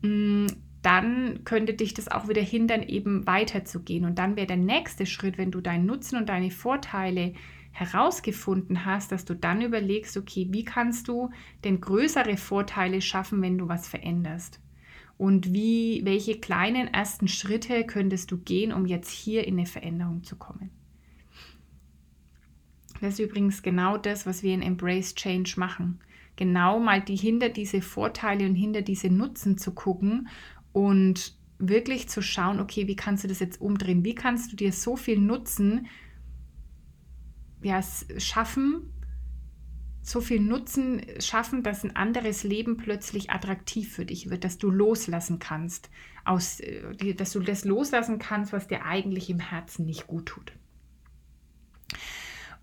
Mm, 0.00 0.46
dann 0.80 1.44
könnte 1.44 1.72
dich 1.72 1.94
das 1.94 2.08
auch 2.10 2.28
wieder 2.28 2.42
hindern, 2.42 2.82
eben 2.82 3.26
weiterzugehen. 3.26 4.04
Und 4.04 4.18
dann 4.18 4.36
wäre 4.36 4.46
der 4.46 4.58
nächste 4.58 5.06
Schritt, 5.06 5.38
wenn 5.38 5.50
du 5.50 5.62
deinen 5.62 5.86
Nutzen 5.86 6.16
und 6.16 6.28
deine 6.28 6.50
Vorteile 6.50 7.32
herausgefunden 7.74 8.86
hast, 8.86 9.10
dass 9.10 9.24
du 9.24 9.34
dann 9.34 9.60
überlegst, 9.60 10.16
okay, 10.16 10.46
wie 10.50 10.64
kannst 10.64 11.08
du 11.08 11.30
denn 11.64 11.80
größere 11.80 12.36
Vorteile 12.36 13.00
schaffen, 13.02 13.42
wenn 13.42 13.58
du 13.58 13.68
was 13.68 13.88
veränderst? 13.88 14.60
Und 15.18 15.52
wie, 15.52 16.00
welche 16.04 16.38
kleinen 16.38 16.86
ersten 16.86 17.26
Schritte 17.26 17.84
könntest 17.84 18.30
du 18.30 18.38
gehen, 18.38 18.72
um 18.72 18.86
jetzt 18.86 19.10
hier 19.10 19.46
in 19.46 19.58
eine 19.58 19.66
Veränderung 19.66 20.22
zu 20.22 20.36
kommen? 20.36 20.70
Das 23.00 23.14
ist 23.14 23.18
übrigens 23.18 23.62
genau 23.62 23.98
das, 23.98 24.24
was 24.24 24.44
wir 24.44 24.54
in 24.54 24.62
Embrace 24.62 25.14
Change 25.16 25.54
machen. 25.56 25.98
genau 26.36 26.80
mal 26.80 27.00
die 27.00 27.16
hinter 27.16 27.48
diese 27.48 27.82
Vorteile 27.82 28.46
und 28.46 28.54
hinter 28.54 28.82
diese 28.82 29.08
Nutzen 29.08 29.58
zu 29.58 29.72
gucken 29.72 30.28
und 30.72 31.36
wirklich 31.58 32.08
zu 32.08 32.22
schauen, 32.22 32.60
okay, 32.60 32.86
wie 32.88 32.96
kannst 32.96 33.24
du 33.24 33.28
das 33.28 33.40
jetzt 33.40 33.60
umdrehen? 33.60 34.04
Wie 34.04 34.14
kannst 34.14 34.52
du 34.52 34.56
dir 34.56 34.72
so 34.72 34.96
viel 34.96 35.18
Nutzen 35.18 35.86
ja, 37.64 37.82
schaffen, 38.18 38.92
so 40.02 40.20
viel 40.20 40.40
Nutzen 40.40 41.02
schaffen, 41.18 41.62
dass 41.62 41.82
ein 41.82 41.96
anderes 41.96 42.44
Leben 42.44 42.76
plötzlich 42.76 43.30
attraktiv 43.30 43.94
für 43.94 44.04
dich 44.04 44.28
wird, 44.28 44.44
dass 44.44 44.58
du 44.58 44.70
loslassen 44.70 45.38
kannst, 45.38 45.90
aus, 46.24 46.60
äh, 46.60 47.14
dass 47.14 47.32
du 47.32 47.40
das 47.40 47.64
loslassen 47.64 48.18
kannst, 48.18 48.52
was 48.52 48.68
dir 48.68 48.84
eigentlich 48.84 49.30
im 49.30 49.40
Herzen 49.40 49.86
nicht 49.86 50.06
gut 50.06 50.26
tut. 50.26 50.52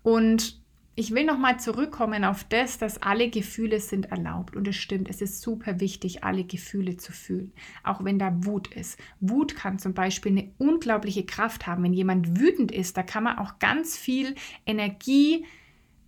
Und 0.02 0.61
ich 0.94 1.14
will 1.14 1.24
nochmal 1.24 1.58
zurückkommen 1.58 2.24
auf 2.24 2.44
das, 2.44 2.78
dass 2.78 3.00
alle 3.00 3.30
Gefühle 3.30 3.80
sind 3.80 4.10
erlaubt. 4.10 4.56
Und 4.56 4.68
es 4.68 4.76
stimmt, 4.76 5.08
es 5.08 5.22
ist 5.22 5.40
super 5.40 5.80
wichtig, 5.80 6.22
alle 6.22 6.44
Gefühle 6.44 6.96
zu 6.98 7.12
fühlen, 7.12 7.52
auch 7.82 8.04
wenn 8.04 8.18
da 8.18 8.44
Wut 8.44 8.74
ist. 8.74 8.98
Wut 9.20 9.56
kann 9.56 9.78
zum 9.78 9.94
Beispiel 9.94 10.32
eine 10.32 10.50
unglaubliche 10.58 11.24
Kraft 11.24 11.66
haben. 11.66 11.82
Wenn 11.82 11.94
jemand 11.94 12.38
wütend 12.38 12.72
ist, 12.72 12.96
da 12.96 13.02
kann 13.02 13.24
man 13.24 13.38
auch 13.38 13.58
ganz 13.58 13.96
viel 13.96 14.34
Energie 14.66 15.46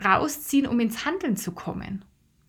rausziehen, 0.04 0.66
um 0.66 0.78
ins 0.80 1.06
Handeln 1.06 1.36
zu 1.36 1.52
kommen. 1.52 2.04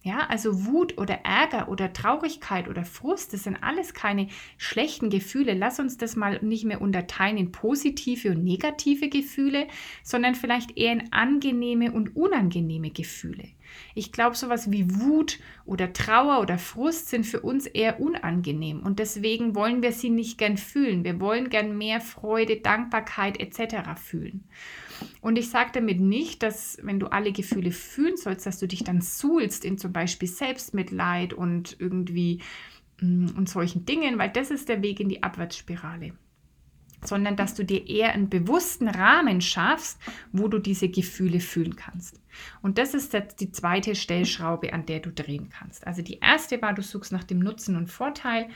Ja, 0.06 0.28
also 0.28 0.68
Wut 0.68 1.00
oder 1.00 1.22
Ärger 1.24 1.68
oder 1.68 1.92
Traurigkeit 1.92 2.68
oder 2.68 2.86
Frust, 2.86 3.34
das 3.34 3.42
sind 3.42 3.58
alles 3.64 3.96
keine 3.96 4.28
schlechten 4.56 5.10
Gefühle. 5.10 5.56
Lass 5.56 5.80
uns 5.80 5.98
das 5.98 6.16
mal 6.16 6.38
nicht 6.44 6.64
mehr 6.64 6.80
unterteilen 6.80 7.38
in 7.38 7.52
positive 7.52 8.30
und 8.30 8.44
negative 8.44 9.10
Gefühle, 9.10 9.68
sondern 10.04 10.36
vielleicht 10.36 10.78
eher 10.78 10.92
in 10.92 11.12
angenehme 11.12 11.92
und 11.92 12.16
unangenehme 12.16 12.92
Gefühle. 12.92 13.46
Ich 13.96 14.12
glaube, 14.12 14.36
sowas 14.36 14.70
wie 14.70 14.94
Wut 15.00 15.40
oder 15.66 15.92
Trauer 15.92 16.40
oder 16.40 16.60
Frust 16.60 17.10
sind 17.10 17.26
für 17.26 17.40
uns 17.40 17.66
eher 17.66 18.00
unangenehm 18.00 18.84
und 18.84 19.00
deswegen 19.00 19.56
wollen 19.56 19.82
wir 19.82 19.92
sie 19.92 20.12
nicht 20.12 20.38
gern 20.38 20.58
fühlen. 20.58 21.04
Wir 21.04 21.20
wollen 21.20 21.50
gern 21.50 21.80
mehr 21.80 22.00
Freude, 22.00 22.58
Dankbarkeit 22.58 23.40
etc. 23.40 24.00
fühlen. 24.00 24.44
Und 25.22 25.38
ich 25.38 25.50
sage 25.50 25.72
damit 25.74 26.00
nicht, 26.00 26.44
dass 26.44 26.78
wenn 26.82 27.00
du 27.00 27.08
alle 27.08 27.32
Gefühle 27.32 27.72
fühlen 27.72 28.18
sollst, 28.18 28.46
dass 28.46 28.60
du 28.60 28.68
dich 28.68 28.84
dann 28.84 29.02
suhlst 29.02 29.66
in 29.66 29.78
zum 29.78 29.94
Beispiel 29.94 30.28
Selbstmitleid 30.28 31.34
und 31.34 31.76
irgendwie 31.80 32.42
mm, 33.02 33.30
und 33.38 33.50
solchen 33.50 33.86
Dingen, 33.86 34.18
weil 34.18 34.30
das 34.30 34.52
ist 34.52 34.70
der 34.70 34.82
Weg 34.82 35.00
in 35.00 35.10
die 35.10 35.24
Abwärtsspirale 35.24 36.14
sondern 37.08 37.36
dass 37.36 37.56
du 37.56 37.64
dir 37.64 37.88
eher 37.88 38.14
einen 38.14 38.30
bewussten 38.30 38.88
Rahmen 38.88 39.42
schaffst, 39.42 40.00
wo 40.32 40.48
du 40.48 40.60
diese 40.60 40.90
Gefühle 40.90 41.40
fühlen 41.40 41.76
kannst. 41.76 42.20
Und 42.62 42.78
das 42.78 42.94
ist 42.94 43.14
jetzt 43.14 43.40
die 43.40 43.52
zweite 43.52 43.96
Stellschraube, 43.96 44.74
an 44.74 44.86
der 44.86 45.00
du 45.00 45.12
drehen 45.12 45.50
kannst. 45.50 45.86
Also 45.88 46.02
die 46.02 46.20
erste 46.20 46.62
war, 46.62 46.74
du 46.74 46.82
suchst 46.82 47.12
nach 47.12 47.24
dem 47.24 47.40
Nutzen 47.40 47.76
und 47.76 47.88
Vorteil. 47.88 48.50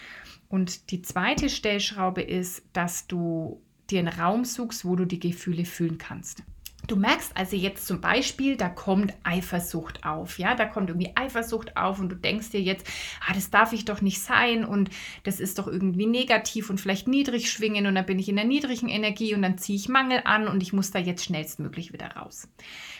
Und 0.48 0.92
die 0.92 1.02
zweite 1.02 1.50
Stellschraube 1.50 2.22
ist, 2.22 2.64
dass 2.74 3.08
du 3.08 3.62
dir 3.92 4.00
einen 4.00 4.08
Raum 4.10 4.46
suchst, 4.46 4.86
wo 4.86 4.96
du 4.96 5.06
die 5.06 5.20
Gefühle 5.20 5.66
fühlen 5.66 5.98
kannst. 5.98 6.44
Du 6.88 6.96
merkst 6.96 7.38
also 7.38 7.56
jetzt 7.56 7.86
zum 7.86 8.02
Beispiel, 8.02 8.56
da 8.56 8.68
kommt 8.68 9.14
Eifersucht 9.24 10.06
auf, 10.06 10.40
ja, 10.40 10.56
da 10.56 10.66
kommt 10.66 10.90
irgendwie 10.90 11.12
Eifersucht 11.16 11.78
auf 11.78 12.00
und 12.00 12.10
du 12.10 12.16
denkst 12.16 12.50
dir 12.50 12.62
jetzt, 12.62 12.88
ah, 13.28 13.34
das 13.34 13.52
darf 13.52 13.74
ich 13.74 13.86
doch 13.86 14.02
nicht 14.02 14.20
sein 14.22 14.66
und 14.66 14.90
das 15.24 15.40
ist 15.40 15.60
doch 15.60 15.68
irgendwie 15.68 16.08
negativ 16.08 16.70
und 16.70 16.82
vielleicht 16.82 17.08
niedrig 17.08 17.52
schwingen 17.52 17.86
und 17.86 17.94
dann 17.94 18.08
bin 18.08 18.18
ich 18.18 18.28
in 18.28 18.38
der 18.38 18.46
niedrigen 18.46 18.90
Energie 18.90 19.36
und 19.36 19.44
dann 19.44 19.60
ziehe 19.60 19.78
ich 19.78 19.88
Mangel 19.88 20.22
an 20.24 20.48
und 20.48 20.64
ich 20.64 20.74
muss 20.74 20.90
da 20.90 20.98
jetzt 20.98 21.26
schnellstmöglich 21.26 21.94
wieder 21.94 22.08
raus. 22.16 22.48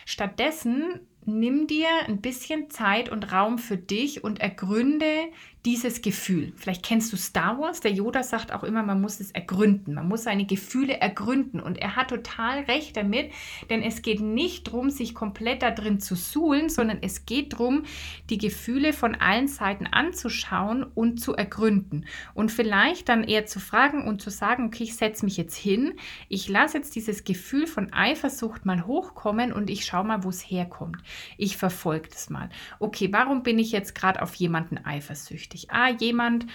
Stattdessen 0.04 1.00
nimm 1.24 1.66
dir 1.66 1.88
ein 2.06 2.20
bisschen 2.20 2.70
Zeit 2.70 3.08
und 3.08 3.32
Raum 3.32 3.58
für 3.58 3.76
dich 3.76 4.22
und 4.22 4.40
ergründe 4.40 5.28
dieses 5.66 6.00
Gefühl. 6.00 6.54
Vielleicht 6.56 6.82
kennst 6.82 7.12
du 7.12 7.18
Star 7.18 7.58
Wars. 7.58 7.80
Der 7.80 7.92
Yoda 7.92 8.22
sagt 8.22 8.52
auch 8.52 8.64
immer, 8.64 8.82
man 8.82 9.00
muss 9.00 9.20
es 9.20 9.30
ergründen. 9.32 9.94
Man 9.94 10.08
muss 10.08 10.22
seine 10.22 10.46
Gefühle 10.46 10.98
ergründen. 10.98 11.60
Und 11.60 11.76
er 11.76 11.96
hat 11.96 12.08
total 12.08 12.60
recht 12.60 12.96
damit, 12.96 13.30
denn 13.68 13.82
es 13.82 14.00
geht 14.00 14.20
nicht 14.20 14.68
darum, 14.68 14.88
sich 14.88 15.14
komplett 15.14 15.62
da 15.62 15.70
drin 15.70 16.00
zu 16.00 16.14
suhlen, 16.14 16.70
sondern 16.70 16.98
es 17.02 17.26
geht 17.26 17.52
darum, 17.52 17.82
die 18.30 18.38
Gefühle 18.38 18.94
von 18.94 19.14
allen 19.14 19.48
Seiten 19.48 19.86
anzuschauen 19.86 20.82
und 20.82 21.20
zu 21.20 21.34
ergründen. 21.34 22.06
Und 22.32 22.50
vielleicht 22.50 23.10
dann 23.10 23.22
eher 23.22 23.44
zu 23.44 23.60
fragen 23.60 24.08
und 24.08 24.22
zu 24.22 24.30
sagen, 24.30 24.64
okay, 24.64 24.84
ich 24.84 24.96
setze 24.96 25.26
mich 25.26 25.36
jetzt 25.36 25.56
hin, 25.56 25.92
ich 26.30 26.48
lasse 26.48 26.78
jetzt 26.78 26.96
dieses 26.96 27.24
Gefühl 27.24 27.66
von 27.66 27.92
Eifersucht 27.92 28.64
mal 28.64 28.86
hochkommen 28.86 29.52
und 29.52 29.68
ich 29.68 29.84
schaue 29.84 30.04
mal, 30.04 30.24
wo 30.24 30.30
es 30.30 30.40
herkommt. 30.40 31.02
Ich 31.36 31.58
verfolge 31.58 32.08
das 32.08 32.30
mal. 32.30 32.48
Okay, 32.78 33.08
warum 33.12 33.42
bin 33.42 33.58
ich 33.58 33.72
jetzt 33.72 33.94
gerade 33.94 34.22
auf 34.22 34.34
jemanden 34.36 34.78
eifersüchtig? 34.82 35.49
Wichtig. 35.50 35.70
Ah, 35.70 35.90
jemand 35.90 36.46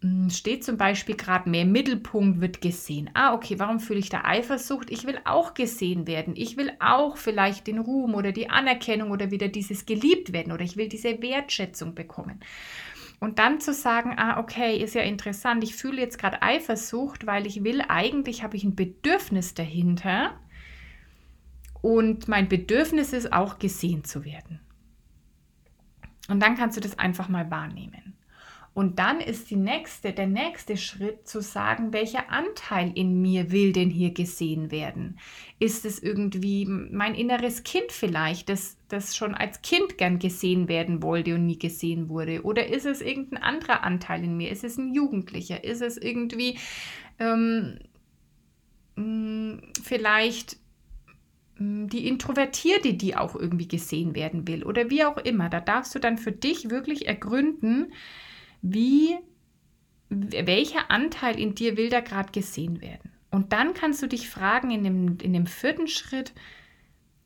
hm, 0.00 0.30
steht 0.30 0.64
zum 0.64 0.76
Beispiel 0.76 1.16
gerade 1.16 1.48
mehr 1.48 1.62
im 1.62 1.72
Mittelpunkt, 1.72 2.40
wird 2.40 2.60
gesehen. 2.60 3.10
Ah, 3.14 3.34
okay, 3.34 3.58
warum 3.58 3.80
fühle 3.80 4.00
ich 4.00 4.08
da 4.08 4.22
Eifersucht? 4.24 4.90
Ich 4.90 5.06
will 5.06 5.18
auch 5.24 5.54
gesehen 5.54 6.06
werden. 6.06 6.34
Ich 6.36 6.56
will 6.56 6.72
auch 6.80 7.16
vielleicht 7.16 7.66
den 7.66 7.78
Ruhm 7.78 8.14
oder 8.14 8.32
die 8.32 8.50
Anerkennung 8.50 9.10
oder 9.10 9.30
wieder 9.30 9.48
dieses 9.48 9.86
geliebt 9.86 10.32
werden 10.32 10.52
oder 10.52 10.64
ich 10.64 10.76
will 10.76 10.88
diese 10.88 11.20
Wertschätzung 11.22 11.94
bekommen. 11.94 12.40
Und 13.20 13.38
dann 13.38 13.60
zu 13.60 13.72
sagen, 13.72 14.14
ah, 14.16 14.38
okay, 14.38 14.76
ist 14.76 14.94
ja 14.94 15.02
interessant, 15.02 15.64
ich 15.64 15.74
fühle 15.76 16.00
jetzt 16.00 16.18
gerade 16.18 16.42
Eifersucht, 16.42 17.26
weil 17.26 17.46
ich 17.46 17.64
will, 17.64 17.80
eigentlich 17.88 18.42
habe 18.42 18.56
ich 18.56 18.64
ein 18.64 18.74
Bedürfnis 18.74 19.54
dahinter. 19.54 20.38
Und 21.80 22.28
mein 22.28 22.48
Bedürfnis 22.48 23.12
ist 23.12 23.32
auch 23.32 23.58
gesehen 23.58 24.04
zu 24.04 24.24
werden. 24.24 24.60
Und 26.28 26.40
dann 26.40 26.56
kannst 26.56 26.76
du 26.76 26.80
das 26.80 26.98
einfach 26.98 27.28
mal 27.28 27.50
wahrnehmen. 27.50 28.14
Und 28.74 28.98
dann 28.98 29.20
ist 29.20 29.50
die 29.50 29.56
nächste, 29.56 30.12
der 30.12 30.26
nächste 30.26 30.76
Schritt 30.76 31.28
zu 31.28 31.40
sagen, 31.40 31.92
welcher 31.92 32.30
Anteil 32.30 32.90
in 32.96 33.22
mir 33.22 33.52
will 33.52 33.72
denn 33.72 33.88
hier 33.88 34.10
gesehen 34.10 34.72
werden? 34.72 35.20
Ist 35.60 35.84
es 35.84 36.02
irgendwie 36.02 36.66
mein 36.66 37.14
inneres 37.14 37.62
Kind 37.62 37.92
vielleicht, 37.92 38.48
das, 38.48 38.76
das 38.88 39.16
schon 39.16 39.36
als 39.36 39.62
Kind 39.62 39.96
gern 39.96 40.18
gesehen 40.18 40.66
werden 40.66 41.04
wollte 41.04 41.36
und 41.36 41.46
nie 41.46 41.58
gesehen 41.58 42.08
wurde? 42.08 42.42
Oder 42.42 42.66
ist 42.66 42.84
es 42.84 43.00
irgendein 43.00 43.44
anderer 43.44 43.84
Anteil 43.84 44.24
in 44.24 44.36
mir? 44.36 44.50
Ist 44.50 44.64
es 44.64 44.76
ein 44.76 44.92
Jugendlicher? 44.92 45.62
Ist 45.62 45.80
es 45.80 45.96
irgendwie 45.96 46.58
ähm, 47.20 47.78
vielleicht 49.84 50.56
die 51.58 52.08
Introvertierte, 52.08 52.94
die 52.94 53.16
auch 53.16 53.36
irgendwie 53.36 53.68
gesehen 53.68 54.14
werden 54.14 54.48
will 54.48 54.64
oder 54.64 54.90
wie 54.90 55.04
auch 55.04 55.18
immer. 55.18 55.48
Da 55.48 55.60
darfst 55.60 55.94
du 55.94 56.00
dann 56.00 56.18
für 56.18 56.32
dich 56.32 56.70
wirklich 56.70 57.06
ergründen, 57.06 57.92
wie, 58.64 59.18
welcher 60.08 60.90
Anteil 60.90 61.38
in 61.38 61.54
dir 61.54 61.76
will 61.76 61.90
da 61.90 62.00
gerade 62.00 62.32
gesehen 62.32 62.80
werden? 62.80 63.12
Und 63.30 63.52
dann 63.52 63.74
kannst 63.74 64.02
du 64.02 64.06
dich 64.06 64.30
fragen 64.30 64.70
in 64.70 64.84
dem, 64.84 65.18
in 65.18 65.34
dem 65.34 65.46
vierten 65.46 65.86
Schritt, 65.86 66.32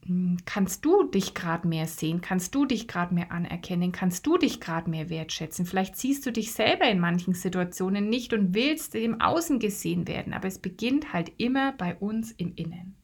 hm, 0.05 0.39
kannst 0.47 0.85
du 0.85 1.05
dich 1.05 1.35
gerade 1.35 1.69
mehr 1.69 1.87
sehen? 1.87 2.21
Kannst 2.23 2.57
du 2.57 2.65
dich 2.65 2.89
gerade 2.89 3.15
mehr 3.15 3.31
anerkennen? 3.31 3.93
Kannst 3.93 4.27
du 4.27 4.37
dich 4.37 4.61
gerade 4.61 4.91
mehr 4.91 5.11
wertschätzen? 5.11 5.65
Vielleicht 5.65 5.97
siehst 5.97 6.27
du 6.27 6.33
dich 6.33 6.53
selber 6.53 6.87
in 6.91 6.99
manchen 6.99 7.35
Situationen 7.35 8.09
nicht 8.09 8.33
und 8.33 8.53
willst 8.55 8.97
im 8.97 9.21
Außen 9.21 9.61
gesehen 9.61 10.09
werden, 10.09 10.33
aber 10.33 10.49
es 10.49 10.59
beginnt 10.59 11.13
halt 11.13 11.31
immer 11.37 11.73
bei 11.73 11.95
uns 11.95 12.33
im 12.33 12.53
Innen. 12.57 12.98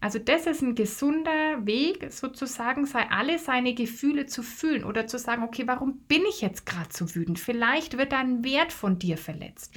Also 0.00 0.20
das 0.20 0.46
ist 0.46 0.62
ein 0.62 0.76
gesunder 0.76 1.66
Weg, 1.66 2.12
sozusagen, 2.12 2.86
sei 2.86 3.10
alle 3.10 3.38
seine 3.38 3.74
Gefühle 3.74 4.26
zu 4.26 4.42
fühlen 4.42 4.84
oder 4.84 5.08
zu 5.08 5.18
sagen, 5.18 5.42
okay, 5.42 5.66
warum 5.66 5.98
bin 6.06 6.22
ich 6.28 6.40
jetzt 6.40 6.66
gerade 6.66 6.90
so 6.92 7.14
wütend? 7.16 7.40
Vielleicht 7.40 7.98
wird 7.98 8.12
ein 8.14 8.44
Wert 8.44 8.72
von 8.72 8.98
dir 8.98 9.18
verletzt. 9.18 9.74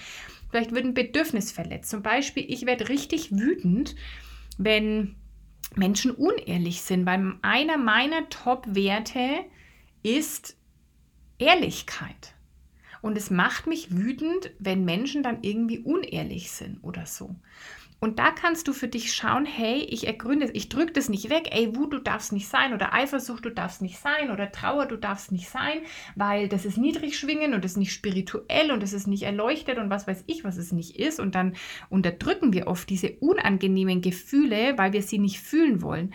Vielleicht 0.52 0.74
wird 0.74 0.86
ein 0.86 0.94
Bedürfnis 0.94 1.52
verletzt. 1.52 1.90
Zum 1.90 2.04
Beispiel, 2.04 2.46
ich 2.48 2.66
werde 2.66 2.90
richtig 2.90 3.32
wütend, 3.32 3.96
wenn 4.58 5.16
Menschen 5.76 6.12
unehrlich 6.12 6.82
sind, 6.82 7.06
weil 7.06 7.34
einer 7.42 7.78
meiner 7.78 8.30
Top-Werte 8.30 9.46
ist 10.04 10.58
Ehrlichkeit. 11.40 12.36
Und 13.02 13.18
es 13.18 13.32
macht 13.32 13.66
mich 13.66 13.96
wütend, 13.96 14.52
wenn 14.60 14.86
Menschen 14.86 15.24
dann 15.24 15.42
irgendwie 15.42 15.80
unehrlich 15.80 16.52
sind 16.52 16.84
oder 16.84 17.08
so. 17.08 17.36
Und 18.04 18.18
da 18.18 18.32
kannst 18.32 18.68
du 18.68 18.74
für 18.74 18.88
dich 18.88 19.14
schauen, 19.14 19.46
hey, 19.46 19.84
ich 19.84 20.08
ergründe, 20.08 20.50
ich 20.54 20.70
drücke 20.70 20.92
das 20.92 21.08
nicht 21.08 21.30
weg, 21.30 21.50
ey, 21.52 21.76
Wut, 21.76 21.94
du 21.94 22.00
darfst 22.00 22.34
nicht 22.34 22.48
sein 22.48 22.74
oder 22.74 22.96
Eifersucht, 22.96 23.46
du 23.46 23.52
darfst 23.52 23.84
nicht 23.84 24.00
sein 24.00 24.32
oder 24.32 24.52
Trauer, 24.52 24.88
du 24.88 24.98
darfst 24.98 25.32
nicht 25.32 25.48
sein, 25.48 25.82
weil 26.16 26.48
das 26.48 26.66
ist 26.66 26.80
niedrig 26.80 27.16
schwingen 27.16 27.54
und 27.54 27.64
das 27.64 27.74
ist 27.74 27.78
nicht 27.78 27.94
spirituell 27.94 28.72
und 28.72 28.82
das 28.82 28.94
ist 28.94 29.06
nicht 29.06 29.22
erleuchtet 29.22 29.78
und 29.78 29.92
was 29.92 30.08
weiß 30.08 30.24
ich, 30.26 30.44
was 30.44 30.58
es 30.58 30.72
nicht 30.72 30.98
ist. 30.98 31.20
Und 31.20 31.36
dann 31.36 31.54
unterdrücken 31.90 32.54
wir 32.54 32.66
oft 32.66 32.90
diese 32.90 33.12
unangenehmen 33.20 34.02
Gefühle, 34.02 34.80
weil 34.80 34.94
wir 34.94 35.04
sie 35.04 35.20
nicht 35.20 35.40
fühlen 35.40 35.84
wollen. 35.84 36.12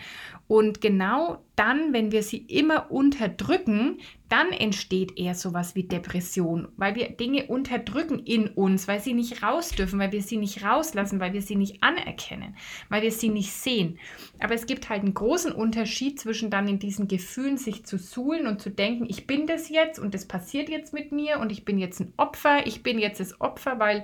Und 0.49 0.81
genau 0.81 1.41
dann, 1.55 1.93
wenn 1.93 2.11
wir 2.11 2.21
sie 2.21 2.37
immer 2.37 2.91
unterdrücken, 2.91 3.99
dann 4.29 4.51
entsteht 4.51 5.17
eher 5.17 5.35
sowas 5.35 5.75
wie 5.75 5.83
Depression, 5.83 6.67
weil 6.77 6.95
wir 6.95 7.09
Dinge 7.09 7.47
unterdrücken 7.47 8.19
in 8.19 8.47
uns, 8.47 8.87
weil 8.87 8.99
sie 8.99 9.13
nicht 9.13 9.41
raus 9.43 9.69
dürfen, 9.69 9.99
weil 9.99 10.11
wir 10.11 10.21
sie 10.21 10.37
nicht 10.37 10.63
rauslassen, 10.63 11.19
weil 11.19 11.33
wir 11.33 11.41
sie 11.41 11.55
nicht 11.55 11.81
anerkennen, 11.81 12.55
weil 12.89 13.01
wir 13.01 13.11
sie 13.11 13.29
nicht 13.29 13.51
sehen. 13.51 13.99
Aber 14.39 14.53
es 14.53 14.65
gibt 14.65 14.89
halt 14.89 15.03
einen 15.03 15.13
großen 15.13 15.51
Unterschied 15.51 16.19
zwischen 16.19 16.49
dann 16.49 16.67
in 16.67 16.79
diesen 16.79 17.07
Gefühlen 17.07 17.57
sich 17.57 17.85
zu 17.85 17.97
suhlen 17.97 18.47
und 18.47 18.61
zu 18.61 18.69
denken, 18.69 19.05
ich 19.09 19.27
bin 19.27 19.47
das 19.47 19.69
jetzt 19.69 19.99
und 19.99 20.13
das 20.13 20.25
passiert 20.25 20.69
jetzt 20.69 20.93
mit 20.93 21.11
mir 21.11 21.39
und 21.39 21.51
ich 21.51 21.63
bin 21.65 21.77
jetzt 21.77 21.99
ein 22.01 22.13
Opfer, 22.17 22.67
ich 22.67 22.83
bin 22.83 22.99
jetzt 22.99 23.19
das 23.19 23.39
Opfer, 23.39 23.79
weil, 23.79 24.03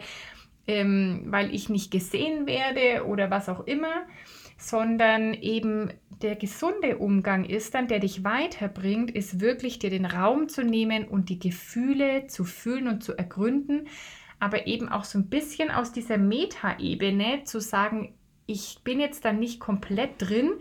ähm, 0.67 1.23
weil 1.27 1.53
ich 1.53 1.69
nicht 1.69 1.91
gesehen 1.91 2.47
werde 2.47 3.05
oder 3.05 3.29
was 3.29 3.49
auch 3.49 3.65
immer 3.67 4.05
sondern 4.63 5.33
eben 5.33 5.89
der 6.21 6.35
gesunde 6.35 6.97
Umgang 6.97 7.45
ist 7.45 7.73
dann, 7.73 7.87
der 7.87 7.99
dich 7.99 8.23
weiterbringt, 8.23 9.11
ist 9.11 9.39
wirklich 9.39 9.79
dir 9.79 9.89
den 9.89 10.05
Raum 10.05 10.47
zu 10.47 10.63
nehmen 10.63 11.07
und 11.07 11.29
die 11.29 11.39
Gefühle 11.39 12.27
zu 12.27 12.45
fühlen 12.45 12.87
und 12.87 13.03
zu 13.03 13.17
ergründen, 13.17 13.87
aber 14.39 14.67
eben 14.67 14.89
auch 14.89 15.03
so 15.03 15.17
ein 15.17 15.29
bisschen 15.29 15.71
aus 15.71 15.91
dieser 15.91 16.17
Metaebene 16.17 17.43
zu 17.45 17.59
sagen, 17.59 18.13
ich 18.45 18.79
bin 18.83 18.99
jetzt 18.99 19.25
dann 19.25 19.39
nicht 19.39 19.59
komplett 19.59 20.11
drin, 20.17 20.51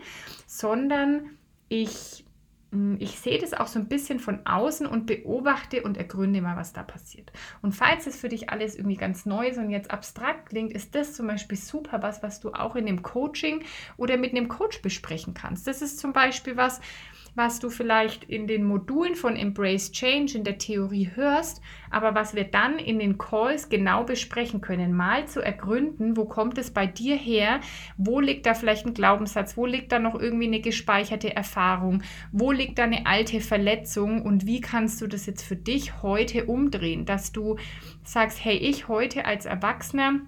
sondern 0.47 1.31
ich 1.67 2.25
ich 2.99 3.19
sehe 3.19 3.39
das 3.39 3.53
auch 3.53 3.67
so 3.67 3.77
ein 3.77 3.87
bisschen 3.87 4.19
von 4.19 4.45
außen 4.45 4.87
und 4.87 5.05
beobachte 5.05 5.83
und 5.83 5.97
ergründe 5.97 6.41
mal, 6.41 6.57
was 6.57 6.73
da 6.73 6.81
passiert. 6.81 7.31
Und 7.61 7.73
falls 7.73 8.07
es 8.07 8.15
für 8.15 8.29
dich 8.29 8.49
alles 8.49 8.75
irgendwie 8.75 8.95
ganz 8.95 9.25
neu 9.25 9.47
ist 9.47 9.57
und 9.57 9.69
jetzt 9.69 9.91
abstrakt 9.91 10.49
klingt, 10.49 10.73
ist 10.73 10.95
das 10.95 11.13
zum 11.13 11.27
Beispiel 11.27 11.57
super 11.57 12.01
was, 12.01 12.23
was 12.23 12.39
du 12.39 12.51
auch 12.53 12.75
in 12.75 12.85
dem 12.85 13.03
Coaching 13.03 13.63
oder 13.97 14.17
mit 14.17 14.31
einem 14.31 14.47
Coach 14.47 14.81
besprechen 14.81 15.33
kannst. 15.33 15.67
Das 15.67 15.81
ist 15.81 15.99
zum 15.99 16.13
Beispiel 16.13 16.57
was, 16.57 16.81
was 17.35 17.59
du 17.59 17.69
vielleicht 17.69 18.23
in 18.25 18.47
den 18.47 18.63
Modulen 18.63 19.15
von 19.15 19.35
Embrace 19.35 19.91
Change 19.91 20.37
in 20.37 20.43
der 20.43 20.57
Theorie 20.57 21.09
hörst, 21.15 21.61
aber 21.89 22.15
was 22.15 22.35
wir 22.35 22.43
dann 22.43 22.79
in 22.79 22.99
den 22.99 23.17
Calls 23.17 23.69
genau 23.69 24.03
besprechen 24.03 24.61
können, 24.61 24.95
mal 24.95 25.27
zu 25.27 25.41
ergründen, 25.41 26.17
wo 26.17 26.25
kommt 26.25 26.57
es 26.57 26.71
bei 26.71 26.85
dir 26.85 27.15
her, 27.15 27.59
wo 27.97 28.19
liegt 28.19 28.45
da 28.45 28.53
vielleicht 28.53 28.85
ein 28.85 28.93
Glaubenssatz, 28.93 29.57
wo 29.57 29.65
liegt 29.65 29.91
da 29.91 29.99
noch 29.99 30.19
irgendwie 30.19 30.47
eine 30.47 30.61
gespeicherte 30.61 31.35
Erfahrung, 31.35 32.03
wo 32.31 32.51
liegt 32.51 32.77
da 32.79 32.83
eine 32.83 33.05
alte 33.05 33.41
Verletzung? 33.41 34.21
Und 34.21 34.45
wie 34.45 34.61
kannst 34.61 35.01
du 35.01 35.07
das 35.07 35.25
jetzt 35.25 35.43
für 35.43 35.55
dich 35.55 36.01
heute 36.01 36.45
umdrehen, 36.45 37.05
dass 37.05 37.31
du 37.31 37.57
sagst, 38.03 38.43
hey, 38.43 38.57
ich 38.57 38.87
heute 38.87 39.25
als 39.25 39.45
Erwachsener, 39.45 40.21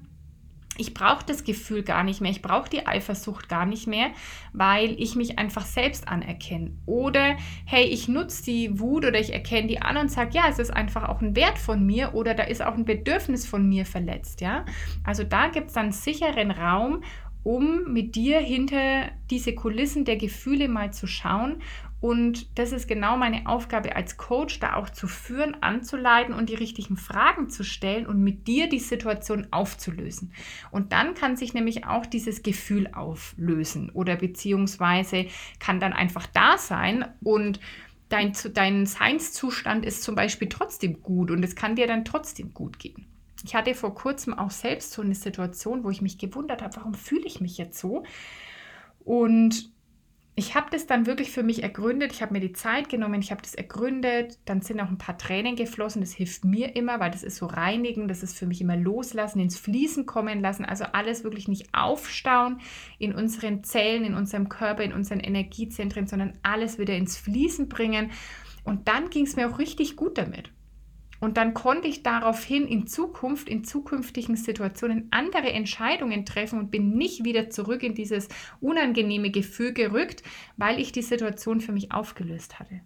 ich 0.77 0.93
brauche 0.93 1.25
das 1.25 1.43
Gefühl 1.43 1.83
gar 1.83 2.03
nicht 2.03 2.21
mehr, 2.21 2.31
ich 2.31 2.41
brauche 2.41 2.69
die 2.69 2.85
Eifersucht 2.85 3.47
gar 3.49 3.65
nicht 3.65 3.87
mehr, 3.87 4.11
weil 4.53 4.91
ich 4.99 5.15
mich 5.15 5.39
einfach 5.39 5.65
selbst 5.65 6.07
anerkenne. 6.07 6.71
Oder 6.85 7.37
hey, 7.65 7.85
ich 7.85 8.07
nutze 8.07 8.43
die 8.43 8.79
Wut 8.79 9.05
oder 9.05 9.19
ich 9.19 9.33
erkenne 9.33 9.67
die 9.67 9.81
an 9.81 9.97
und 9.97 10.11
sage, 10.11 10.31
ja, 10.33 10.43
es 10.49 10.59
ist 10.59 10.71
einfach 10.71 11.07
auch 11.07 11.21
ein 11.21 11.35
Wert 11.35 11.57
von 11.57 11.85
mir 11.85 12.13
oder 12.13 12.33
da 12.33 12.43
ist 12.43 12.61
auch 12.61 12.75
ein 12.75 12.85
Bedürfnis 12.85 13.45
von 13.45 13.67
mir 13.67 13.85
verletzt. 13.85 14.41
Ja? 14.41 14.65
Also 15.03 15.23
da 15.23 15.47
gibt 15.47 15.67
es 15.67 15.73
dann 15.73 15.91
sicheren 15.91 16.51
Raum, 16.51 17.03
um 17.43 17.93
mit 17.93 18.15
dir 18.15 18.39
hinter 18.39 19.11
diese 19.29 19.53
Kulissen 19.53 20.03
der 20.03 20.17
Gefühle 20.17 20.67
mal 20.67 20.91
zu 20.91 21.05
schauen 21.05 21.61
und 22.05 22.59
das 22.59 22.71
ist 22.71 22.87
genau 22.87 23.17
meine 23.17 23.47
Aufgabe 23.47 23.95
als 23.95 24.15
Coach, 24.15 24.59
da 24.59 24.75
auch 24.75 24.91
zu 24.91 25.07
führen, 25.07 25.63
anzuleiten 25.63 26.35
und 26.35 26.49
die 26.49 26.53
richtigen 26.53 26.97
Fragen 26.97 27.49
zu 27.49 27.63
stellen 27.63 28.05
und 28.05 28.23
mit 28.23 28.45
dir 28.45 28.69
die 28.69 28.77
Situation 28.77 29.47
aufzulösen. 29.49 30.31
Und 30.69 30.91
dann 30.91 31.15
kann 31.15 31.35
sich 31.35 31.55
nämlich 31.55 31.87
auch 31.87 32.05
dieses 32.05 32.43
Gefühl 32.43 32.91
auflösen 32.93 33.89
oder 33.89 34.17
beziehungsweise 34.17 35.25
kann 35.57 35.79
dann 35.79 35.93
einfach 35.93 36.27
da 36.27 36.59
sein 36.59 37.05
und 37.23 37.59
dein, 38.09 38.33
dein 38.53 38.85
Seinszustand 38.85 39.83
ist 39.83 40.03
zum 40.03 40.13
Beispiel 40.13 40.47
trotzdem 40.47 41.01
gut 41.01 41.31
und 41.31 41.43
es 41.43 41.55
kann 41.55 41.75
dir 41.75 41.87
dann 41.87 42.05
trotzdem 42.05 42.53
gut 42.53 42.77
gehen. 42.77 43.07
Ich 43.43 43.55
hatte 43.55 43.73
vor 43.73 43.95
kurzem 43.95 44.35
auch 44.35 44.51
selbst 44.51 44.91
so 44.91 45.01
eine 45.01 45.15
Situation, 45.15 45.83
wo 45.83 45.89
ich 45.89 46.03
mich 46.03 46.19
gewundert 46.19 46.61
habe, 46.61 46.75
warum 46.75 46.93
fühle 46.93 47.25
ich 47.25 47.41
mich 47.41 47.57
jetzt 47.57 47.79
so? 47.79 48.03
Und 48.99 49.73
ich 50.37 50.53
habe 50.53 50.67
das 50.69 50.85
dann 50.85 51.05
wirklich 51.05 51.31
für 51.31 51.43
mich 51.43 51.63
ergründet. 51.63 52.11
Ich 52.11 52.21
habe 52.21 52.33
mir 52.33 52.41
die 52.41 52.51
Zeit 52.51 52.89
genommen, 52.89 53.21
ich 53.21 53.31
habe 53.31 53.41
das 53.41 53.55
ergründet. 53.55 54.37
Dann 54.43 54.61
sind 54.61 54.81
auch 54.81 54.89
ein 54.89 54.97
paar 54.97 55.17
Tränen 55.17 55.55
geflossen. 55.55 56.01
Das 56.01 56.11
hilft 56.11 56.43
mir 56.43 56.75
immer, 56.75 56.99
weil 56.99 57.09
das 57.09 57.23
ist 57.23 57.37
so 57.37 57.45
reinigen. 57.45 58.09
Das 58.09 58.21
ist 58.21 58.37
für 58.37 58.45
mich 58.45 58.59
immer 58.59 58.75
loslassen, 58.75 59.39
ins 59.39 59.57
Fließen 59.57 60.05
kommen 60.05 60.41
lassen. 60.41 60.65
Also 60.65 60.83
alles 60.91 61.23
wirklich 61.23 61.47
nicht 61.47 61.69
aufstauen 61.73 62.59
in 62.99 63.15
unseren 63.15 63.63
Zellen, 63.63 64.03
in 64.03 64.13
unserem 64.13 64.49
Körper, 64.49 64.83
in 64.83 64.91
unseren 64.91 65.21
Energiezentren, 65.21 66.05
sondern 66.05 66.33
alles 66.43 66.77
wieder 66.79 66.97
ins 66.97 67.15
Fließen 67.15 67.69
bringen. 67.69 68.11
Und 68.65 68.89
dann 68.89 69.09
ging 69.09 69.25
es 69.25 69.37
mir 69.37 69.49
auch 69.49 69.57
richtig 69.57 69.95
gut 69.95 70.17
damit. 70.17 70.51
Und 71.19 71.37
dann 71.37 71.53
konnte 71.53 71.87
ich 71.87 72.03
daraufhin 72.03 72.67
in 72.67 72.87
Zukunft, 72.87 73.47
in 73.49 73.63
zukünftigen 73.63 74.35
Situationen 74.35 75.07
andere 75.11 75.51
Entscheidungen 75.51 76.25
treffen 76.25 76.59
und 76.59 76.71
bin 76.71 76.97
nicht 76.97 77.23
wieder 77.23 77.49
zurück 77.49 77.83
in 77.83 77.95
dieses 77.95 78.27
unangenehme 78.59 79.31
Gefühl 79.31 79.73
gerückt, 79.73 80.23
weil 80.57 80.79
ich 80.79 80.91
die 80.91 81.01
Situation 81.01 81.61
für 81.61 81.71
mich 81.71 81.91
aufgelöst 81.91 82.59
hatte. 82.59 82.81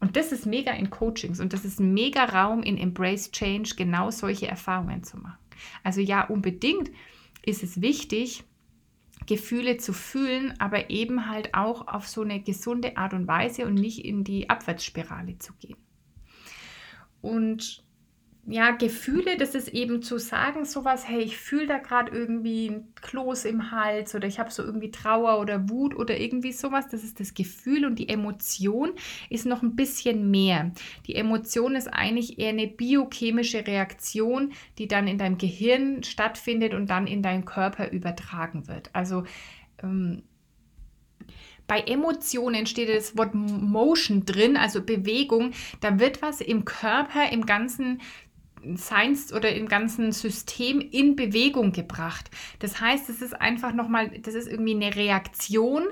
Und 0.00 0.16
das 0.16 0.32
ist 0.32 0.46
mega 0.46 0.72
in 0.72 0.90
Coachings 0.90 1.38
und 1.38 1.52
das 1.52 1.64
ist 1.64 1.78
mega 1.78 2.24
Raum 2.24 2.64
in 2.64 2.76
Embrace 2.76 3.30
Change, 3.30 3.74
genau 3.76 4.10
solche 4.10 4.48
Erfahrungen 4.48 5.04
zu 5.04 5.16
machen. 5.16 5.38
Also 5.84 6.00
ja, 6.00 6.24
unbedingt 6.24 6.90
ist 7.44 7.62
es 7.62 7.80
wichtig, 7.80 8.42
Gefühle 9.26 9.76
zu 9.76 9.92
fühlen, 9.92 10.54
aber 10.58 10.90
eben 10.90 11.28
halt 11.30 11.54
auch 11.54 11.86
auf 11.86 12.08
so 12.08 12.22
eine 12.22 12.40
gesunde 12.40 12.96
Art 12.96 13.14
und 13.14 13.28
Weise 13.28 13.64
und 13.66 13.74
nicht 13.74 14.04
in 14.04 14.24
die 14.24 14.50
Abwärtsspirale 14.50 15.38
zu 15.38 15.52
gehen. 15.54 15.76
Und 17.22 17.82
ja, 18.44 18.72
Gefühle, 18.72 19.36
das 19.36 19.54
ist 19.54 19.68
eben 19.68 20.02
zu 20.02 20.18
sagen, 20.18 20.64
sowas, 20.64 21.08
hey, 21.08 21.20
ich 21.20 21.36
fühle 21.36 21.68
da 21.68 21.78
gerade 21.78 22.10
irgendwie 22.10 22.70
ein 22.70 22.92
Kloß 23.00 23.44
im 23.44 23.70
Hals 23.70 24.16
oder 24.16 24.26
ich 24.26 24.40
habe 24.40 24.50
so 24.50 24.64
irgendwie 24.64 24.90
Trauer 24.90 25.40
oder 25.40 25.70
Wut 25.70 25.94
oder 25.94 26.18
irgendwie 26.18 26.50
sowas. 26.50 26.88
Das 26.88 27.04
ist 27.04 27.20
das 27.20 27.34
Gefühl 27.34 27.84
und 27.86 28.00
die 28.00 28.08
Emotion 28.08 28.94
ist 29.30 29.46
noch 29.46 29.62
ein 29.62 29.76
bisschen 29.76 30.32
mehr. 30.32 30.72
Die 31.06 31.14
Emotion 31.14 31.76
ist 31.76 31.86
eigentlich 31.86 32.40
eher 32.40 32.48
eine 32.48 32.66
biochemische 32.66 33.64
Reaktion, 33.64 34.52
die 34.76 34.88
dann 34.88 35.06
in 35.06 35.18
deinem 35.18 35.38
Gehirn 35.38 36.02
stattfindet 36.02 36.74
und 36.74 36.90
dann 36.90 37.06
in 37.06 37.22
deinen 37.22 37.44
Körper 37.44 37.92
übertragen 37.92 38.66
wird. 38.66 38.90
Also 38.92 39.22
ähm, 39.84 40.24
bei 41.66 41.80
Emotionen 41.80 42.66
steht 42.66 42.88
das 42.88 43.16
Wort 43.16 43.34
Motion 43.34 44.24
drin, 44.24 44.56
also 44.56 44.82
Bewegung. 44.82 45.52
Da 45.80 45.98
wird 45.98 46.22
was 46.22 46.40
im 46.40 46.64
Körper, 46.64 47.30
im 47.30 47.46
ganzen 47.46 48.00
Science 48.76 49.32
oder 49.32 49.54
im 49.54 49.68
ganzen 49.68 50.12
System 50.12 50.80
in 50.80 51.16
Bewegung 51.16 51.72
gebracht. 51.72 52.30
Das 52.58 52.80
heißt, 52.80 53.08
es 53.08 53.22
ist 53.22 53.40
einfach 53.40 53.72
nochmal, 53.72 54.10
das 54.20 54.34
ist 54.34 54.48
irgendwie 54.48 54.74
eine 54.74 54.94
Reaktion 54.94 55.84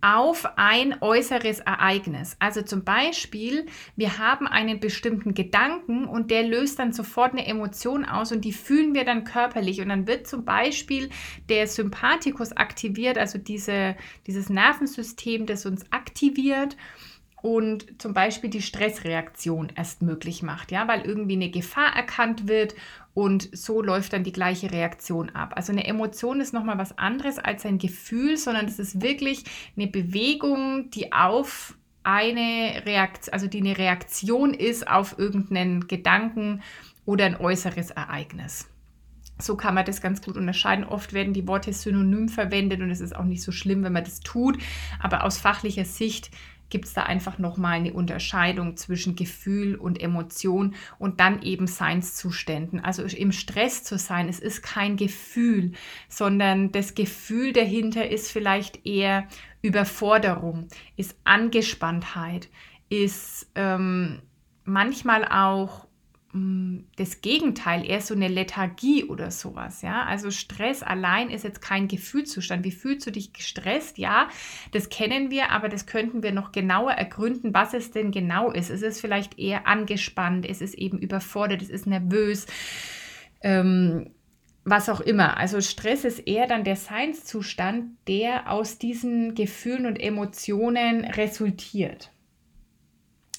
auf 0.00 0.46
ein 0.56 1.00
äußeres 1.00 1.60
Ereignis. 1.60 2.36
Also 2.38 2.62
zum 2.62 2.84
Beispiel, 2.84 3.66
wir 3.96 4.18
haben 4.18 4.46
einen 4.46 4.78
bestimmten 4.78 5.34
Gedanken 5.34 6.04
und 6.04 6.30
der 6.30 6.42
löst 6.42 6.78
dann 6.78 6.92
sofort 6.92 7.32
eine 7.32 7.46
Emotion 7.46 8.04
aus 8.04 8.30
und 8.30 8.44
die 8.44 8.52
fühlen 8.52 8.94
wir 8.94 9.04
dann 9.04 9.24
körperlich. 9.24 9.80
Und 9.80 9.88
dann 9.88 10.06
wird 10.06 10.26
zum 10.26 10.44
Beispiel 10.44 11.10
der 11.48 11.66
Sympathikus 11.66 12.52
aktiviert, 12.52 13.18
also 13.18 13.38
diese, 13.38 13.96
dieses 14.26 14.48
Nervensystem, 14.48 15.46
das 15.46 15.66
uns 15.66 15.90
aktiviert 15.90 16.76
und 17.42 18.00
zum 18.00 18.14
Beispiel 18.14 18.50
die 18.50 18.62
Stressreaktion 18.62 19.72
erst 19.74 20.02
möglich 20.02 20.42
macht, 20.42 20.72
ja, 20.72 20.88
weil 20.88 21.02
irgendwie 21.02 21.34
eine 21.34 21.50
Gefahr 21.50 21.94
erkannt 21.94 22.48
wird 22.48 22.74
und 23.14 23.48
so 23.56 23.82
läuft 23.82 24.12
dann 24.12 24.24
die 24.24 24.32
gleiche 24.32 24.70
Reaktion 24.70 25.30
ab. 25.30 25.54
Also 25.56 25.72
eine 25.72 25.86
Emotion 25.86 26.40
ist 26.40 26.52
nochmal 26.52 26.78
was 26.78 26.98
anderes 26.98 27.38
als 27.38 27.64
ein 27.64 27.78
Gefühl, 27.78 28.36
sondern 28.36 28.66
es 28.66 28.78
ist 28.78 29.00
wirklich 29.00 29.44
eine 29.76 29.86
Bewegung, 29.86 30.90
die 30.90 31.12
auf 31.12 31.76
eine 32.02 32.82
Reaktion, 32.86 33.32
also 33.32 33.46
die 33.48 33.60
eine 33.60 33.78
Reaktion 33.78 34.54
ist 34.54 34.86
auf 34.86 35.18
irgendeinen 35.18 35.88
Gedanken 35.88 36.62
oder 37.04 37.24
ein 37.24 37.36
äußeres 37.36 37.90
Ereignis. 37.90 38.68
So 39.38 39.56
kann 39.56 39.74
man 39.74 39.84
das 39.84 40.00
ganz 40.00 40.22
gut 40.22 40.36
unterscheiden. 40.36 40.84
Oft 40.84 41.12
werden 41.12 41.34
die 41.34 41.46
Worte 41.46 41.72
synonym 41.72 42.28
verwendet 42.28 42.80
und 42.80 42.90
es 42.90 43.00
ist 43.00 43.14
auch 43.14 43.24
nicht 43.24 43.42
so 43.42 43.52
schlimm, 43.52 43.82
wenn 43.82 43.92
man 43.92 44.04
das 44.04 44.20
tut. 44.20 44.58
Aber 44.98 45.24
aus 45.24 45.38
fachlicher 45.38 45.84
Sicht 45.84 46.30
gibt 46.68 46.86
es 46.86 46.94
da 46.94 47.02
einfach 47.02 47.38
nochmal 47.38 47.78
eine 47.78 47.92
Unterscheidung 47.92 48.76
zwischen 48.76 49.16
Gefühl 49.16 49.76
und 49.76 50.02
Emotion 50.02 50.74
und 50.98 51.20
dann 51.20 51.42
eben 51.42 51.66
Seinszuständen. 51.66 52.80
Also 52.80 53.04
im 53.04 53.32
Stress 53.32 53.84
zu 53.84 53.98
sein, 53.98 54.28
es 54.28 54.40
ist 54.40 54.62
kein 54.62 54.96
Gefühl, 54.96 55.72
sondern 56.08 56.72
das 56.72 56.94
Gefühl 56.94 57.52
dahinter 57.52 58.08
ist 58.08 58.30
vielleicht 58.30 58.86
eher 58.86 59.28
Überforderung, 59.62 60.68
ist 60.96 61.16
Angespanntheit, 61.24 62.48
ist 62.88 63.50
ähm, 63.54 64.22
manchmal 64.64 65.24
auch 65.24 65.86
das 66.96 67.20
Gegenteil, 67.20 67.88
eher 67.88 68.00
so 68.00 68.14
eine 68.14 68.28
Lethargie 68.28 69.04
oder 69.04 69.30
sowas, 69.30 69.82
ja. 69.82 70.04
Also 70.04 70.30
Stress 70.30 70.82
allein 70.82 71.30
ist 71.30 71.44
jetzt 71.44 71.60
kein 71.60 71.88
Gefühlszustand. 71.88 72.64
Wie 72.64 72.72
fühlst 72.72 73.06
du 73.06 73.12
dich 73.12 73.32
gestresst? 73.32 73.98
Ja, 73.98 74.28
das 74.72 74.88
kennen 74.88 75.30
wir, 75.30 75.50
aber 75.50 75.68
das 75.68 75.86
könnten 75.86 76.22
wir 76.22 76.32
noch 76.32 76.52
genauer 76.52 76.92
ergründen, 76.92 77.54
was 77.54 77.74
es 77.74 77.90
denn 77.90 78.10
genau 78.10 78.50
ist. 78.50 78.70
Es 78.70 78.82
ist 78.82 79.00
vielleicht 79.00 79.38
eher 79.38 79.66
angespannt, 79.66 80.46
es 80.48 80.60
ist 80.60 80.74
eben 80.74 80.98
überfordert, 80.98 81.62
es 81.62 81.70
ist 81.70 81.86
nervös. 81.86 82.46
Ähm, 83.42 84.10
was 84.66 84.88
auch 84.88 85.00
immer. 85.00 85.36
Also 85.36 85.60
Stress 85.60 86.04
ist 86.04 86.18
eher 86.26 86.48
dann 86.48 86.64
der 86.64 86.76
Seinszustand, 86.76 87.96
der 88.08 88.50
aus 88.50 88.78
diesen 88.78 89.34
Gefühlen 89.36 89.86
und 89.86 89.96
Emotionen 89.96 91.04
resultiert. 91.04 92.10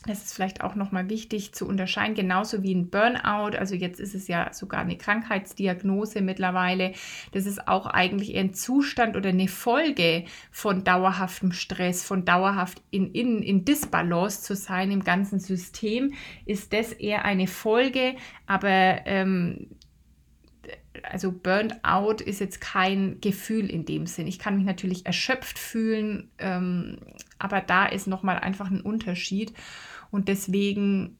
Das 0.06 0.24
ist 0.24 0.34
vielleicht 0.34 0.62
auch 0.62 0.76
nochmal 0.76 1.10
wichtig 1.10 1.54
zu 1.54 1.68
unterscheiden, 1.68 2.16
genauso 2.16 2.64
wie 2.64 2.74
ein 2.74 2.90
Burnout. 2.90 3.58
Also 3.58 3.76
jetzt 3.76 4.00
ist 4.00 4.16
es 4.16 4.28
ja 4.28 4.54
sogar 4.54 4.82
eine 4.82 4.98
Krankheitsdiagnose 4.98 6.22
mittlerweile. 6.22 6.94
Das 7.32 7.46
ist 7.46 7.68
auch 7.68 7.88
eigentlich 7.88 8.36
eher 8.36 8.42
ein 8.42 8.54
Zustand 8.54 9.18
oder 9.18 9.30
eine 9.30 9.48
Folge 9.48 10.26
von 10.52 10.84
dauerhaftem 10.84 11.52
Stress, 11.52 12.04
von 12.04 12.26
dauerhaft 12.26 12.82
in, 12.92 13.12
in, 13.12 13.42
in 13.42 13.66
Disbalance 13.66 14.44
zu 14.44 14.56
sein 14.56 14.92
im 14.92 15.04
ganzen 15.04 15.40
System. 15.40 16.14
Ist 16.46 16.74
das 16.74 16.94
eher 16.94 17.26
eine 17.26 17.48
Folge, 17.48 18.16
aber 18.46 19.02
ähm, 19.06 19.68
also 21.04 21.32
Burnout 21.32 22.24
ist 22.24 22.40
jetzt 22.40 22.62
kein 22.62 23.20
Gefühl 23.22 23.70
in 23.70 23.86
dem 23.86 24.06
Sinn. 24.08 24.28
Ich 24.28 24.40
kann 24.40 24.56
mich 24.56 24.66
natürlich 24.66 25.06
erschöpft 25.06 25.60
fühlen, 25.60 26.30
ähm, 26.40 26.98
aber 27.40 27.62
da 27.62 27.86
ist 27.86 28.08
nochmal 28.08 28.38
einfach 28.40 28.70
ein 28.70 28.82
Unterschied. 28.82 29.54
Und 30.12 30.28
deswegen 30.28 31.18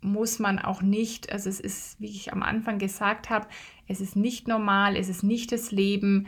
muss 0.00 0.38
man 0.38 0.58
auch 0.58 0.82
nicht, 0.82 1.32
also 1.32 1.48
es 1.48 1.60
ist, 1.60 2.00
wie 2.00 2.06
ich 2.10 2.32
am 2.32 2.42
Anfang 2.42 2.78
gesagt 2.78 3.30
habe, 3.30 3.48
es 3.88 4.00
ist 4.00 4.16
nicht 4.16 4.48
normal, 4.48 4.96
es 4.96 5.08
ist 5.08 5.22
nicht 5.22 5.52
das 5.52 5.72
Leben, 5.72 6.26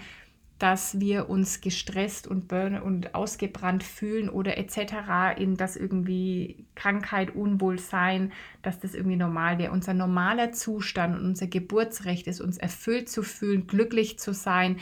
dass 0.59 0.99
wir 0.99 1.31
uns 1.31 1.61
gestresst 1.61 2.27
und 2.27 2.49
burn 2.49 2.81
und 2.81 3.14
ausgebrannt 3.14 3.85
fühlen 3.85 4.29
oder 4.29 4.59
etc. 4.59 5.38
in 5.38 5.57
das 5.57 5.77
irgendwie 5.77 6.66
Krankheit, 6.75 7.35
Unwohlsein, 7.35 8.33
dass 8.62 8.81
das 8.81 8.94
irgendwie 8.94 9.16
normal 9.16 9.59
wäre. 9.59 9.71
Unser 9.71 9.94
normaler 9.94 10.53
Zustand 10.53 11.16
und 11.16 11.25
unser 11.25 11.47
Geburtsrecht 11.47 12.27
ist, 12.27 12.40
uns 12.40 12.59
erfüllt 12.59 13.09
zu 13.09 13.23
fühlen, 13.23 13.68
glücklich 13.68 14.18
zu 14.18 14.35
sein. 14.35 14.79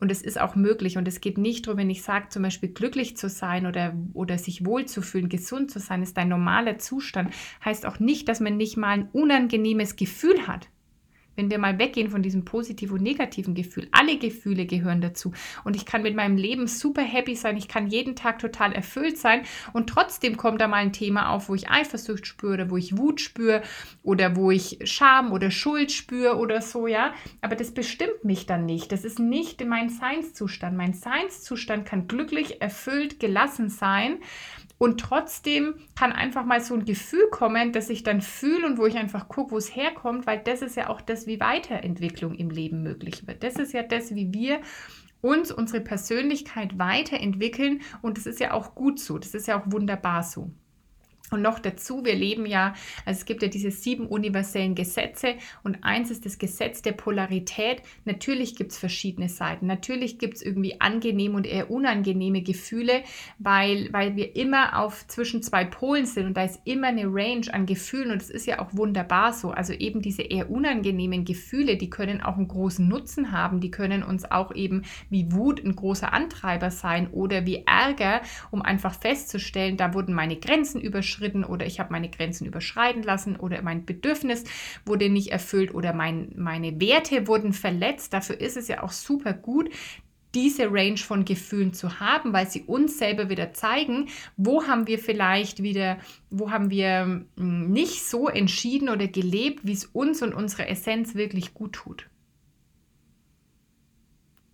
Und 0.00 0.10
es 0.10 0.22
ist 0.22 0.40
auch 0.40 0.54
möglich. 0.54 0.96
Und 0.96 1.06
es 1.06 1.20
geht 1.20 1.36
nicht 1.36 1.66
darum, 1.66 1.78
wenn 1.78 1.90
ich 1.90 2.02
sage, 2.02 2.28
zum 2.30 2.42
Beispiel 2.42 2.70
glücklich 2.70 3.16
zu 3.16 3.28
sein 3.28 3.66
oder, 3.66 3.94
oder 4.14 4.38
sich 4.38 4.64
wohlzufühlen, 4.64 5.28
gesund 5.28 5.70
zu 5.70 5.78
sein, 5.78 6.02
ist 6.02 6.16
dein 6.16 6.28
normaler 6.28 6.78
Zustand. 6.78 7.34
Heißt 7.64 7.84
auch 7.84 7.98
nicht, 7.98 8.28
dass 8.28 8.40
man 8.40 8.56
nicht 8.56 8.78
mal 8.78 8.90
ein 8.90 9.08
unangenehmes 9.12 9.96
Gefühl 9.96 10.46
hat 10.46 10.68
wenn 11.38 11.50
wir 11.50 11.58
mal 11.58 11.78
weggehen 11.78 12.10
von 12.10 12.20
diesem 12.20 12.44
positiven 12.44 12.98
und 12.98 13.02
negativen 13.02 13.54
Gefühl, 13.54 13.88
alle 13.92 14.18
Gefühle 14.18 14.66
gehören 14.66 15.00
dazu. 15.00 15.32
Und 15.64 15.76
ich 15.76 15.86
kann 15.86 16.02
mit 16.02 16.16
meinem 16.16 16.36
Leben 16.36 16.66
super 16.66 17.02
happy 17.02 17.36
sein, 17.36 17.56
ich 17.56 17.68
kann 17.68 17.86
jeden 17.86 18.16
Tag 18.16 18.40
total 18.40 18.72
erfüllt 18.72 19.16
sein 19.16 19.42
und 19.72 19.88
trotzdem 19.88 20.36
kommt 20.36 20.60
da 20.60 20.66
mal 20.66 20.78
ein 20.78 20.92
Thema 20.92 21.30
auf, 21.30 21.48
wo 21.48 21.54
ich 21.54 21.70
Eifersucht 21.70 22.26
spüre 22.26 22.54
oder 22.54 22.70
wo 22.70 22.76
ich 22.76 22.98
Wut 22.98 23.20
spüre 23.20 23.62
oder 24.02 24.34
wo 24.34 24.50
ich 24.50 24.80
Scham 24.82 25.32
oder 25.32 25.52
Schuld 25.52 25.92
spüre 25.92 26.36
oder 26.36 26.60
so, 26.60 26.88
ja. 26.88 27.14
Aber 27.40 27.54
das 27.54 27.72
bestimmt 27.72 28.24
mich 28.24 28.46
dann 28.46 28.66
nicht. 28.66 28.90
Das 28.90 29.04
ist 29.04 29.20
nicht 29.20 29.64
mein 29.64 29.90
Seinszustand. 29.90 30.76
Mein 30.76 30.92
Seinszustand 30.92 31.86
kann 31.86 32.08
glücklich, 32.08 32.60
erfüllt, 32.60 33.20
gelassen 33.20 33.68
sein. 33.68 34.18
Und 34.78 35.00
trotzdem 35.00 35.74
kann 35.96 36.12
einfach 36.12 36.44
mal 36.44 36.60
so 36.60 36.74
ein 36.74 36.84
Gefühl 36.84 37.28
kommen, 37.30 37.72
dass 37.72 37.90
ich 37.90 38.04
dann 38.04 38.22
fühle 38.22 38.64
und 38.64 38.78
wo 38.78 38.86
ich 38.86 38.96
einfach 38.96 39.28
gucke, 39.28 39.50
wo 39.50 39.58
es 39.58 39.74
herkommt, 39.74 40.26
weil 40.26 40.38
das 40.38 40.62
ist 40.62 40.76
ja 40.76 40.88
auch 40.88 41.00
das, 41.00 41.26
wie 41.26 41.40
Weiterentwicklung 41.40 42.34
im 42.34 42.50
Leben 42.50 42.82
möglich 42.82 43.26
wird. 43.26 43.42
Das 43.42 43.56
ist 43.56 43.72
ja 43.72 43.82
das, 43.82 44.14
wie 44.14 44.32
wir 44.32 44.60
uns 45.20 45.50
unsere 45.50 45.80
Persönlichkeit 45.80 46.78
weiterentwickeln 46.78 47.82
und 48.02 48.18
das 48.18 48.26
ist 48.26 48.38
ja 48.38 48.52
auch 48.52 48.76
gut 48.76 49.00
so, 49.00 49.18
das 49.18 49.34
ist 49.34 49.48
ja 49.48 49.60
auch 49.60 49.64
wunderbar 49.66 50.22
so. 50.22 50.52
Und 51.30 51.42
noch 51.42 51.58
dazu, 51.58 52.04
wir 52.04 52.14
leben 52.14 52.46
ja, 52.46 52.74
also 53.04 53.18
es 53.18 53.24
gibt 53.26 53.42
ja 53.42 53.48
diese 53.48 53.70
sieben 53.70 54.06
universellen 54.06 54.74
Gesetze 54.74 55.34
und 55.62 55.84
eins 55.84 56.10
ist 56.10 56.24
das 56.24 56.38
Gesetz 56.38 56.80
der 56.80 56.92
Polarität. 56.92 57.82
Natürlich 58.04 58.56
gibt 58.56 58.72
es 58.72 58.78
verschiedene 58.78 59.28
Seiten. 59.28 59.66
Natürlich 59.66 60.18
gibt 60.18 60.36
es 60.36 60.42
irgendwie 60.42 60.80
angenehme 60.80 61.36
und 61.36 61.46
eher 61.46 61.70
unangenehme 61.70 62.40
Gefühle, 62.42 63.02
weil, 63.38 63.92
weil 63.92 64.16
wir 64.16 64.36
immer 64.36 64.78
auf 64.78 65.06
zwischen 65.06 65.42
zwei 65.42 65.64
Polen 65.64 66.06
sind 66.06 66.26
und 66.26 66.36
da 66.36 66.44
ist 66.44 66.60
immer 66.64 66.88
eine 66.88 67.06
Range 67.06 67.52
an 67.52 67.66
Gefühlen 67.66 68.10
und 68.10 68.22
es 68.22 68.30
ist 68.30 68.46
ja 68.46 68.60
auch 68.60 68.68
wunderbar 68.72 69.34
so. 69.34 69.50
Also 69.50 69.74
eben 69.74 70.00
diese 70.00 70.22
eher 70.22 70.50
unangenehmen 70.50 71.24
Gefühle, 71.24 71.76
die 71.76 71.90
können 71.90 72.22
auch 72.22 72.36
einen 72.36 72.48
großen 72.48 72.88
Nutzen 72.88 73.32
haben. 73.32 73.60
Die 73.60 73.70
können 73.70 74.02
uns 74.02 74.30
auch 74.30 74.54
eben 74.54 74.82
wie 75.10 75.30
Wut 75.32 75.62
ein 75.62 75.76
großer 75.76 76.12
Antreiber 76.12 76.70
sein 76.70 77.08
oder 77.08 77.44
wie 77.44 77.64
Ärger, 77.66 78.22
um 78.50 78.62
einfach 78.62 78.94
festzustellen, 78.94 79.76
da 79.76 79.92
wurden 79.92 80.14
meine 80.14 80.36
Grenzen 80.36 80.80
überschritten 80.80 81.17
überschritten 81.18 81.44
oder 81.44 81.66
ich 81.66 81.80
habe 81.80 81.92
meine 81.92 82.08
Grenzen 82.08 82.46
überschreiten 82.46 83.02
lassen 83.02 83.36
oder 83.36 83.62
mein 83.62 83.84
Bedürfnis 83.84 84.44
wurde 84.84 85.08
nicht 85.08 85.32
erfüllt 85.32 85.74
oder 85.74 85.92
mein, 85.92 86.32
meine 86.36 86.80
Werte 86.80 87.26
wurden 87.26 87.52
verletzt. 87.52 88.12
Dafür 88.12 88.40
ist 88.40 88.56
es 88.56 88.68
ja 88.68 88.82
auch 88.82 88.92
super 88.92 89.32
gut, 89.32 89.70
diese 90.34 90.70
Range 90.70 90.98
von 90.98 91.24
Gefühlen 91.24 91.72
zu 91.72 92.00
haben, 92.00 92.32
weil 92.32 92.48
sie 92.48 92.62
uns 92.62 92.98
selber 92.98 93.30
wieder 93.30 93.54
zeigen, 93.54 94.08
wo 94.36 94.66
haben 94.66 94.86
wir 94.86 94.98
vielleicht 94.98 95.62
wieder, 95.62 95.98
wo 96.30 96.50
haben 96.50 96.70
wir 96.70 97.24
hm, 97.36 97.70
nicht 97.70 98.04
so 98.04 98.28
entschieden 98.28 98.90
oder 98.90 99.08
gelebt, 99.08 99.60
wie 99.64 99.72
es 99.72 99.86
uns 99.86 100.22
und 100.22 100.34
unserer 100.34 100.68
Essenz 100.68 101.14
wirklich 101.14 101.54
gut 101.54 101.72
tut. 101.72 102.08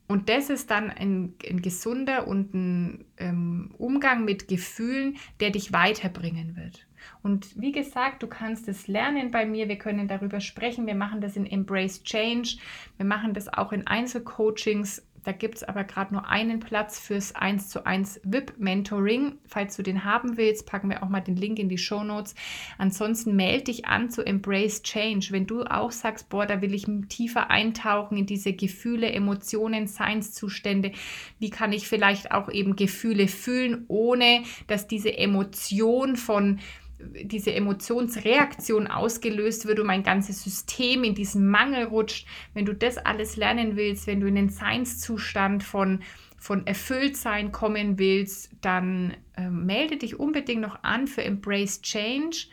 Und 0.06 0.28
das 0.28 0.50
ist 0.50 0.70
dann 0.70 0.90
ein, 0.90 1.34
ein 1.48 1.62
gesunder 1.62 2.28
und 2.28 2.54
ein 2.54 3.04
ähm, 3.16 3.74
Umgang 3.78 4.24
mit 4.24 4.48
Gefühlen, 4.48 5.16
der 5.40 5.50
dich 5.50 5.72
weiterbringen 5.72 6.56
wird. 6.56 6.86
Und 7.22 7.58
wie 7.60 7.72
gesagt, 7.72 8.22
du 8.22 8.26
kannst 8.26 8.68
es 8.68 8.86
lernen 8.86 9.30
bei 9.30 9.46
mir. 9.46 9.68
Wir 9.68 9.78
können 9.78 10.08
darüber 10.08 10.40
sprechen. 10.40 10.86
Wir 10.86 10.94
machen 10.94 11.20
das 11.20 11.36
in 11.36 11.46
Embrace 11.46 12.02
Change. 12.02 12.56
Wir 12.96 13.06
machen 13.06 13.34
das 13.34 13.48
auch 13.52 13.72
in 13.72 13.86
Einzelcoachings. 13.86 15.02
Da 15.24 15.32
gibt 15.32 15.56
es 15.56 15.64
aber 15.64 15.84
gerade 15.84 16.12
nur 16.12 16.28
einen 16.28 16.60
Platz 16.60 16.98
fürs 16.98 17.34
1 17.34 17.68
zu 17.68 17.86
1 17.86 18.20
VIP-Mentoring. 18.24 19.38
Falls 19.46 19.76
du 19.76 19.82
den 19.82 20.04
haben 20.04 20.36
willst, 20.36 20.66
packen 20.66 20.90
wir 20.90 21.02
auch 21.02 21.08
mal 21.08 21.20
den 21.20 21.36
Link 21.36 21.58
in 21.58 21.68
die 21.68 21.78
Show 21.78 22.04
Notes. 22.04 22.34
Ansonsten 22.78 23.34
melde 23.34 23.64
dich 23.64 23.86
an 23.86 24.10
zu 24.10 24.24
Embrace 24.24 24.82
Change. 24.82 25.28
Wenn 25.30 25.46
du 25.46 25.64
auch 25.64 25.90
sagst, 25.90 26.28
boah, 26.28 26.46
da 26.46 26.60
will 26.60 26.74
ich 26.74 26.86
tiefer 27.08 27.50
eintauchen 27.50 28.18
in 28.18 28.26
diese 28.26 28.52
Gefühle, 28.52 29.10
Emotionen, 29.10 29.86
Seinszustände. 29.86 30.92
Wie 31.38 31.50
kann 31.50 31.72
ich 31.72 31.88
vielleicht 31.88 32.30
auch 32.32 32.50
eben 32.50 32.76
Gefühle 32.76 33.26
fühlen, 33.26 33.84
ohne 33.88 34.42
dass 34.66 34.86
diese 34.86 35.16
Emotion 35.16 36.16
von 36.16 36.60
diese 37.22 37.54
Emotionsreaktion 37.54 38.86
ausgelöst 38.86 39.66
wird 39.66 39.80
und 39.80 39.86
mein 39.86 40.02
ganzes 40.02 40.42
System 40.42 41.04
in 41.04 41.14
diesen 41.14 41.48
Mangel 41.48 41.84
rutscht. 41.84 42.26
Wenn 42.54 42.66
du 42.66 42.74
das 42.74 42.98
alles 42.98 43.36
lernen 43.36 43.76
willst, 43.76 44.06
wenn 44.06 44.20
du 44.20 44.26
in 44.26 44.34
den 44.34 44.48
Seinszustand 44.48 45.62
von, 45.62 46.00
von 46.38 46.66
Erfülltsein 46.66 47.52
kommen 47.52 47.98
willst, 47.98 48.50
dann 48.60 49.16
äh, 49.36 49.48
melde 49.48 49.96
dich 49.96 50.18
unbedingt 50.18 50.62
noch 50.62 50.82
an 50.82 51.06
für 51.06 51.22
Embrace 51.22 51.82
Change. 51.82 52.46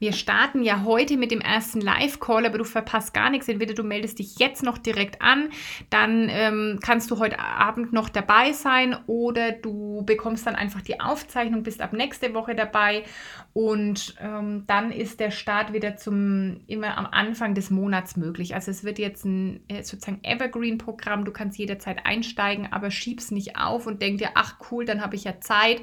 Wir 0.00 0.14
starten 0.14 0.62
ja 0.62 0.84
heute 0.84 1.18
mit 1.18 1.30
dem 1.30 1.42
ersten 1.42 1.78
Live-Call, 1.78 2.46
aber 2.46 2.56
du 2.56 2.64
verpasst 2.64 3.12
gar 3.12 3.28
nichts. 3.28 3.48
Entweder 3.48 3.74
du 3.74 3.82
meldest 3.82 4.18
dich 4.18 4.38
jetzt 4.38 4.62
noch 4.62 4.78
direkt 4.78 5.20
an, 5.20 5.50
dann 5.90 6.30
ähm, 6.30 6.78
kannst 6.82 7.10
du 7.10 7.18
heute 7.18 7.38
Abend 7.38 7.92
noch 7.92 8.08
dabei 8.08 8.52
sein 8.52 8.96
oder 9.06 9.52
du 9.52 10.02
bekommst 10.06 10.46
dann 10.46 10.56
einfach 10.56 10.80
die 10.80 11.00
Aufzeichnung, 11.00 11.64
bist 11.64 11.82
ab 11.82 11.92
nächste 11.92 12.32
Woche 12.32 12.54
dabei 12.54 13.04
und 13.52 14.14
ähm, 14.22 14.64
dann 14.66 14.90
ist 14.90 15.20
der 15.20 15.30
Start 15.30 15.74
wieder 15.74 15.98
zum 15.98 16.60
immer 16.66 16.96
am 16.96 17.04
Anfang 17.04 17.54
des 17.54 17.68
Monats 17.68 18.16
möglich. 18.16 18.54
Also 18.54 18.70
es 18.70 18.84
wird 18.84 18.98
jetzt 18.98 19.26
ein 19.26 19.60
äh, 19.68 19.82
sozusagen 19.82 20.20
Evergreen-Programm. 20.22 21.26
Du 21.26 21.30
kannst 21.30 21.58
jederzeit 21.58 22.06
einsteigen, 22.06 22.72
aber 22.72 22.90
schieb's 22.90 23.30
nicht 23.30 23.58
auf 23.58 23.86
und 23.86 24.00
denk 24.00 24.16
dir, 24.16 24.30
ach 24.34 24.54
cool, 24.70 24.86
dann 24.86 25.02
habe 25.02 25.14
ich 25.14 25.24
ja 25.24 25.40
Zeit, 25.40 25.82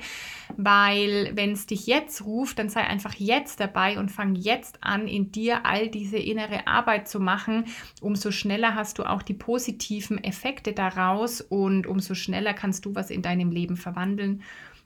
weil 0.55 1.33
wenn 1.35 1.51
es 1.51 1.67
dich 1.67 1.85
jetzt 1.85 2.25
ruft, 2.25 2.57
dann 2.57 2.69
sei 2.69 2.81
einfach 2.81 3.13
jetzt 3.13 3.59
dabei 3.59 3.99
und 3.99 4.06
und 4.07 4.13
fang 4.13 4.35
jetzt 4.35 4.77
an, 4.81 5.05
in 5.05 5.33
dir 5.33 5.65
all 5.65 5.89
diese 5.89 6.17
innere 6.17 6.65
Arbeit 6.65 7.09
zu 7.09 7.19
machen. 7.19 7.65
Umso 7.99 8.31
schneller 8.31 8.73
hast 8.73 8.99
du 8.99 9.03
auch 9.03 9.21
die 9.21 9.33
positiven 9.33 10.23
Effekte 10.23 10.71
daraus 10.71 11.41
und 11.41 11.85
umso 11.85 12.15
schneller 12.15 12.53
kannst 12.53 12.85
du 12.85 12.95
was 12.95 13.09
in 13.09 13.21
deinem 13.21 13.51
Leben 13.51 13.75
verwandeln. 13.75 14.43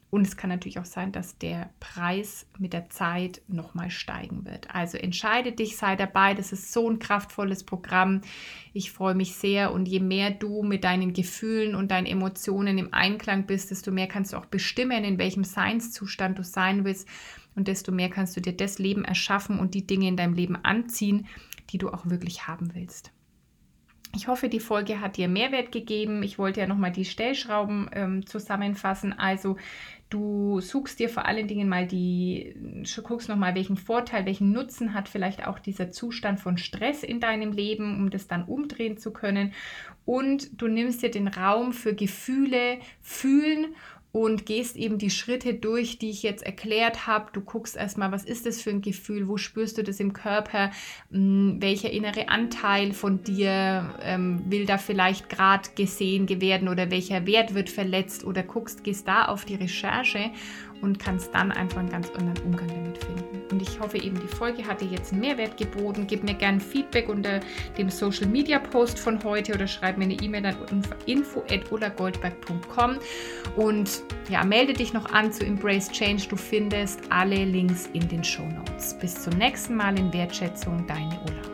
Und 0.09 0.27
es 0.27 0.35
kann 0.35 0.49
natürlich 0.49 0.77
auch 0.77 0.85
sein, 0.85 1.13
dass 1.13 1.37
der 1.37 1.69
Preis 1.79 2.45
mit 2.57 2.73
der 2.73 2.89
Zeit 2.89 3.41
nochmal 3.47 3.91
steigen 3.91 4.43
wird. 4.43 4.73
Also 4.75 4.97
entscheide 4.97 5.53
dich, 5.53 5.77
sei 5.77 5.95
dabei. 5.95 6.33
Das 6.33 6.51
ist 6.51 6.73
so 6.73 6.89
ein 6.89 6.99
kraftvolles 6.99 7.63
Programm. 7.63 8.19
Ich 8.73 8.91
freue 8.91 9.15
mich 9.15 9.35
sehr. 9.35 9.71
Und 9.71 9.87
je 9.87 10.01
mehr 10.01 10.31
du 10.31 10.63
mit 10.63 10.83
deinen 10.83 11.13
Gefühlen 11.13 11.75
und 11.75 11.91
deinen 11.91 12.07
Emotionen 12.07 12.77
im 12.77 12.93
Einklang 12.93 13.45
bist, 13.45 13.71
desto 13.71 13.91
mehr 13.91 14.07
kannst 14.07 14.33
du 14.33 14.37
auch 14.37 14.47
bestimmen, 14.47 15.05
in 15.05 15.17
welchem 15.17 15.45
Seinszustand 15.45 16.39
du 16.39 16.43
sein 16.43 16.83
willst. 16.83 17.07
Und 17.55 17.67
desto 17.67 17.91
mehr 17.91 18.09
kannst 18.09 18.35
du 18.35 18.41
dir 18.41 18.53
das 18.53 18.79
Leben 18.79 19.05
erschaffen 19.05 19.59
und 19.59 19.73
die 19.73 19.85
Dinge 19.85 20.07
in 20.07 20.17
deinem 20.17 20.33
Leben 20.33 20.55
anziehen, 20.55 21.27
die 21.69 21.77
du 21.77 21.89
auch 21.89 22.05
wirklich 22.05 22.47
haben 22.47 22.73
willst. 22.73 23.11
Ich 24.13 24.27
hoffe, 24.27 24.49
die 24.49 24.59
Folge 24.59 24.99
hat 24.99 25.15
dir 25.15 25.29
Mehrwert 25.29 25.71
gegeben. 25.71 26.21
Ich 26.21 26.37
wollte 26.37 26.59
ja 26.59 26.67
nochmal 26.67 26.91
die 26.91 27.05
Stellschrauben 27.05 27.89
ähm, 27.93 28.25
zusammenfassen. 28.25 29.17
Also 29.17 29.55
du 30.09 30.59
suchst 30.59 30.99
dir 30.99 31.07
vor 31.07 31.25
allen 31.25 31.47
Dingen 31.47 31.69
mal 31.69 31.87
die, 31.87 32.53
guckst 33.03 33.29
nochmal, 33.29 33.55
welchen 33.55 33.77
Vorteil, 33.77 34.25
welchen 34.25 34.51
Nutzen 34.51 34.93
hat 34.93 35.07
vielleicht 35.07 35.47
auch 35.47 35.59
dieser 35.59 35.91
Zustand 35.91 36.41
von 36.41 36.57
Stress 36.57 37.03
in 37.03 37.21
deinem 37.21 37.53
Leben, 37.53 37.95
um 37.95 38.09
das 38.09 38.27
dann 38.27 38.43
umdrehen 38.43 38.97
zu 38.97 39.13
können. 39.13 39.53
Und 40.03 40.61
du 40.61 40.67
nimmst 40.67 41.01
dir 41.03 41.11
den 41.11 41.29
Raum 41.29 41.71
für 41.71 41.95
Gefühle, 41.95 42.79
Fühlen 43.01 43.75
und 44.11 44.45
gehst 44.45 44.75
eben 44.75 44.97
die 44.97 45.09
Schritte 45.09 45.53
durch, 45.53 45.97
die 45.97 46.09
ich 46.09 46.23
jetzt 46.23 46.43
erklärt 46.43 47.07
habe. 47.07 47.31
Du 47.31 47.41
guckst 47.41 47.77
erstmal, 47.77 48.11
was 48.11 48.25
ist 48.25 48.45
das 48.45 48.61
für 48.61 48.69
ein 48.69 48.81
Gefühl, 48.81 49.27
wo 49.27 49.37
spürst 49.37 49.77
du 49.77 49.83
das 49.83 49.99
im 49.99 50.13
Körper, 50.13 50.71
hm, 51.11 51.57
welcher 51.59 51.91
innere 51.91 52.29
Anteil 52.29 52.91
von 52.93 53.23
dir 53.23 53.95
ähm, 54.01 54.41
will 54.49 54.65
da 54.65 54.77
vielleicht 54.77 55.29
gerade 55.29 55.69
gesehen 55.75 56.27
werden 56.41 56.67
oder 56.67 56.91
welcher 56.91 57.25
Wert 57.25 57.53
wird 57.53 57.69
verletzt 57.69 58.25
oder 58.25 58.43
guckst, 58.43 58.83
gehst 58.83 59.07
da 59.07 59.25
auf 59.25 59.45
die 59.45 59.55
Recherche 59.55 60.31
und 60.81 60.99
kannst 60.99 61.33
dann 61.33 61.51
einfach 61.51 61.79
einen 61.79 61.89
ganz 61.89 62.09
anderen 62.11 62.43
Umgang 62.43 62.67
damit 62.67 62.97
finden. 63.03 63.41
Und 63.51 63.61
ich 63.61 63.79
hoffe 63.79 63.97
eben, 63.97 64.19
die 64.19 64.27
Folge 64.27 64.65
hat 64.65 64.81
dir 64.81 64.87
jetzt 64.87 65.11
einen 65.11 65.21
Mehrwert 65.21 65.57
geboten. 65.57 66.07
Gib 66.07 66.23
mir 66.23 66.33
gerne 66.33 66.59
Feedback 66.59 67.07
unter 67.09 67.39
dem 67.77 67.89
Social 67.89 68.27
Media 68.27 68.59
Post 68.59 68.97
von 68.99 69.23
heute 69.23 69.53
oder 69.53 69.67
schreib 69.67 69.97
mir 69.97 70.05
eine 70.05 70.15
E-Mail 70.15 70.45
an 70.47 70.55
info.ulagoldberg.com 71.05 72.97
ja, 74.29 74.43
melde 74.43 74.73
dich 74.73 74.93
noch 74.93 75.11
an 75.11 75.31
zu 75.31 75.45
Embrace 75.45 75.91
Change. 75.91 76.23
Du 76.29 76.35
findest 76.35 77.01
alle 77.09 77.43
Links 77.43 77.89
in 77.93 78.07
den 78.07 78.23
Show 78.23 78.47
Notes. 78.47 78.97
Bis 78.97 79.21
zum 79.21 79.33
nächsten 79.37 79.75
Mal 79.75 79.97
in 79.99 80.11
Wertschätzung, 80.13 80.85
deine 80.87 81.19
Ulla. 81.21 81.50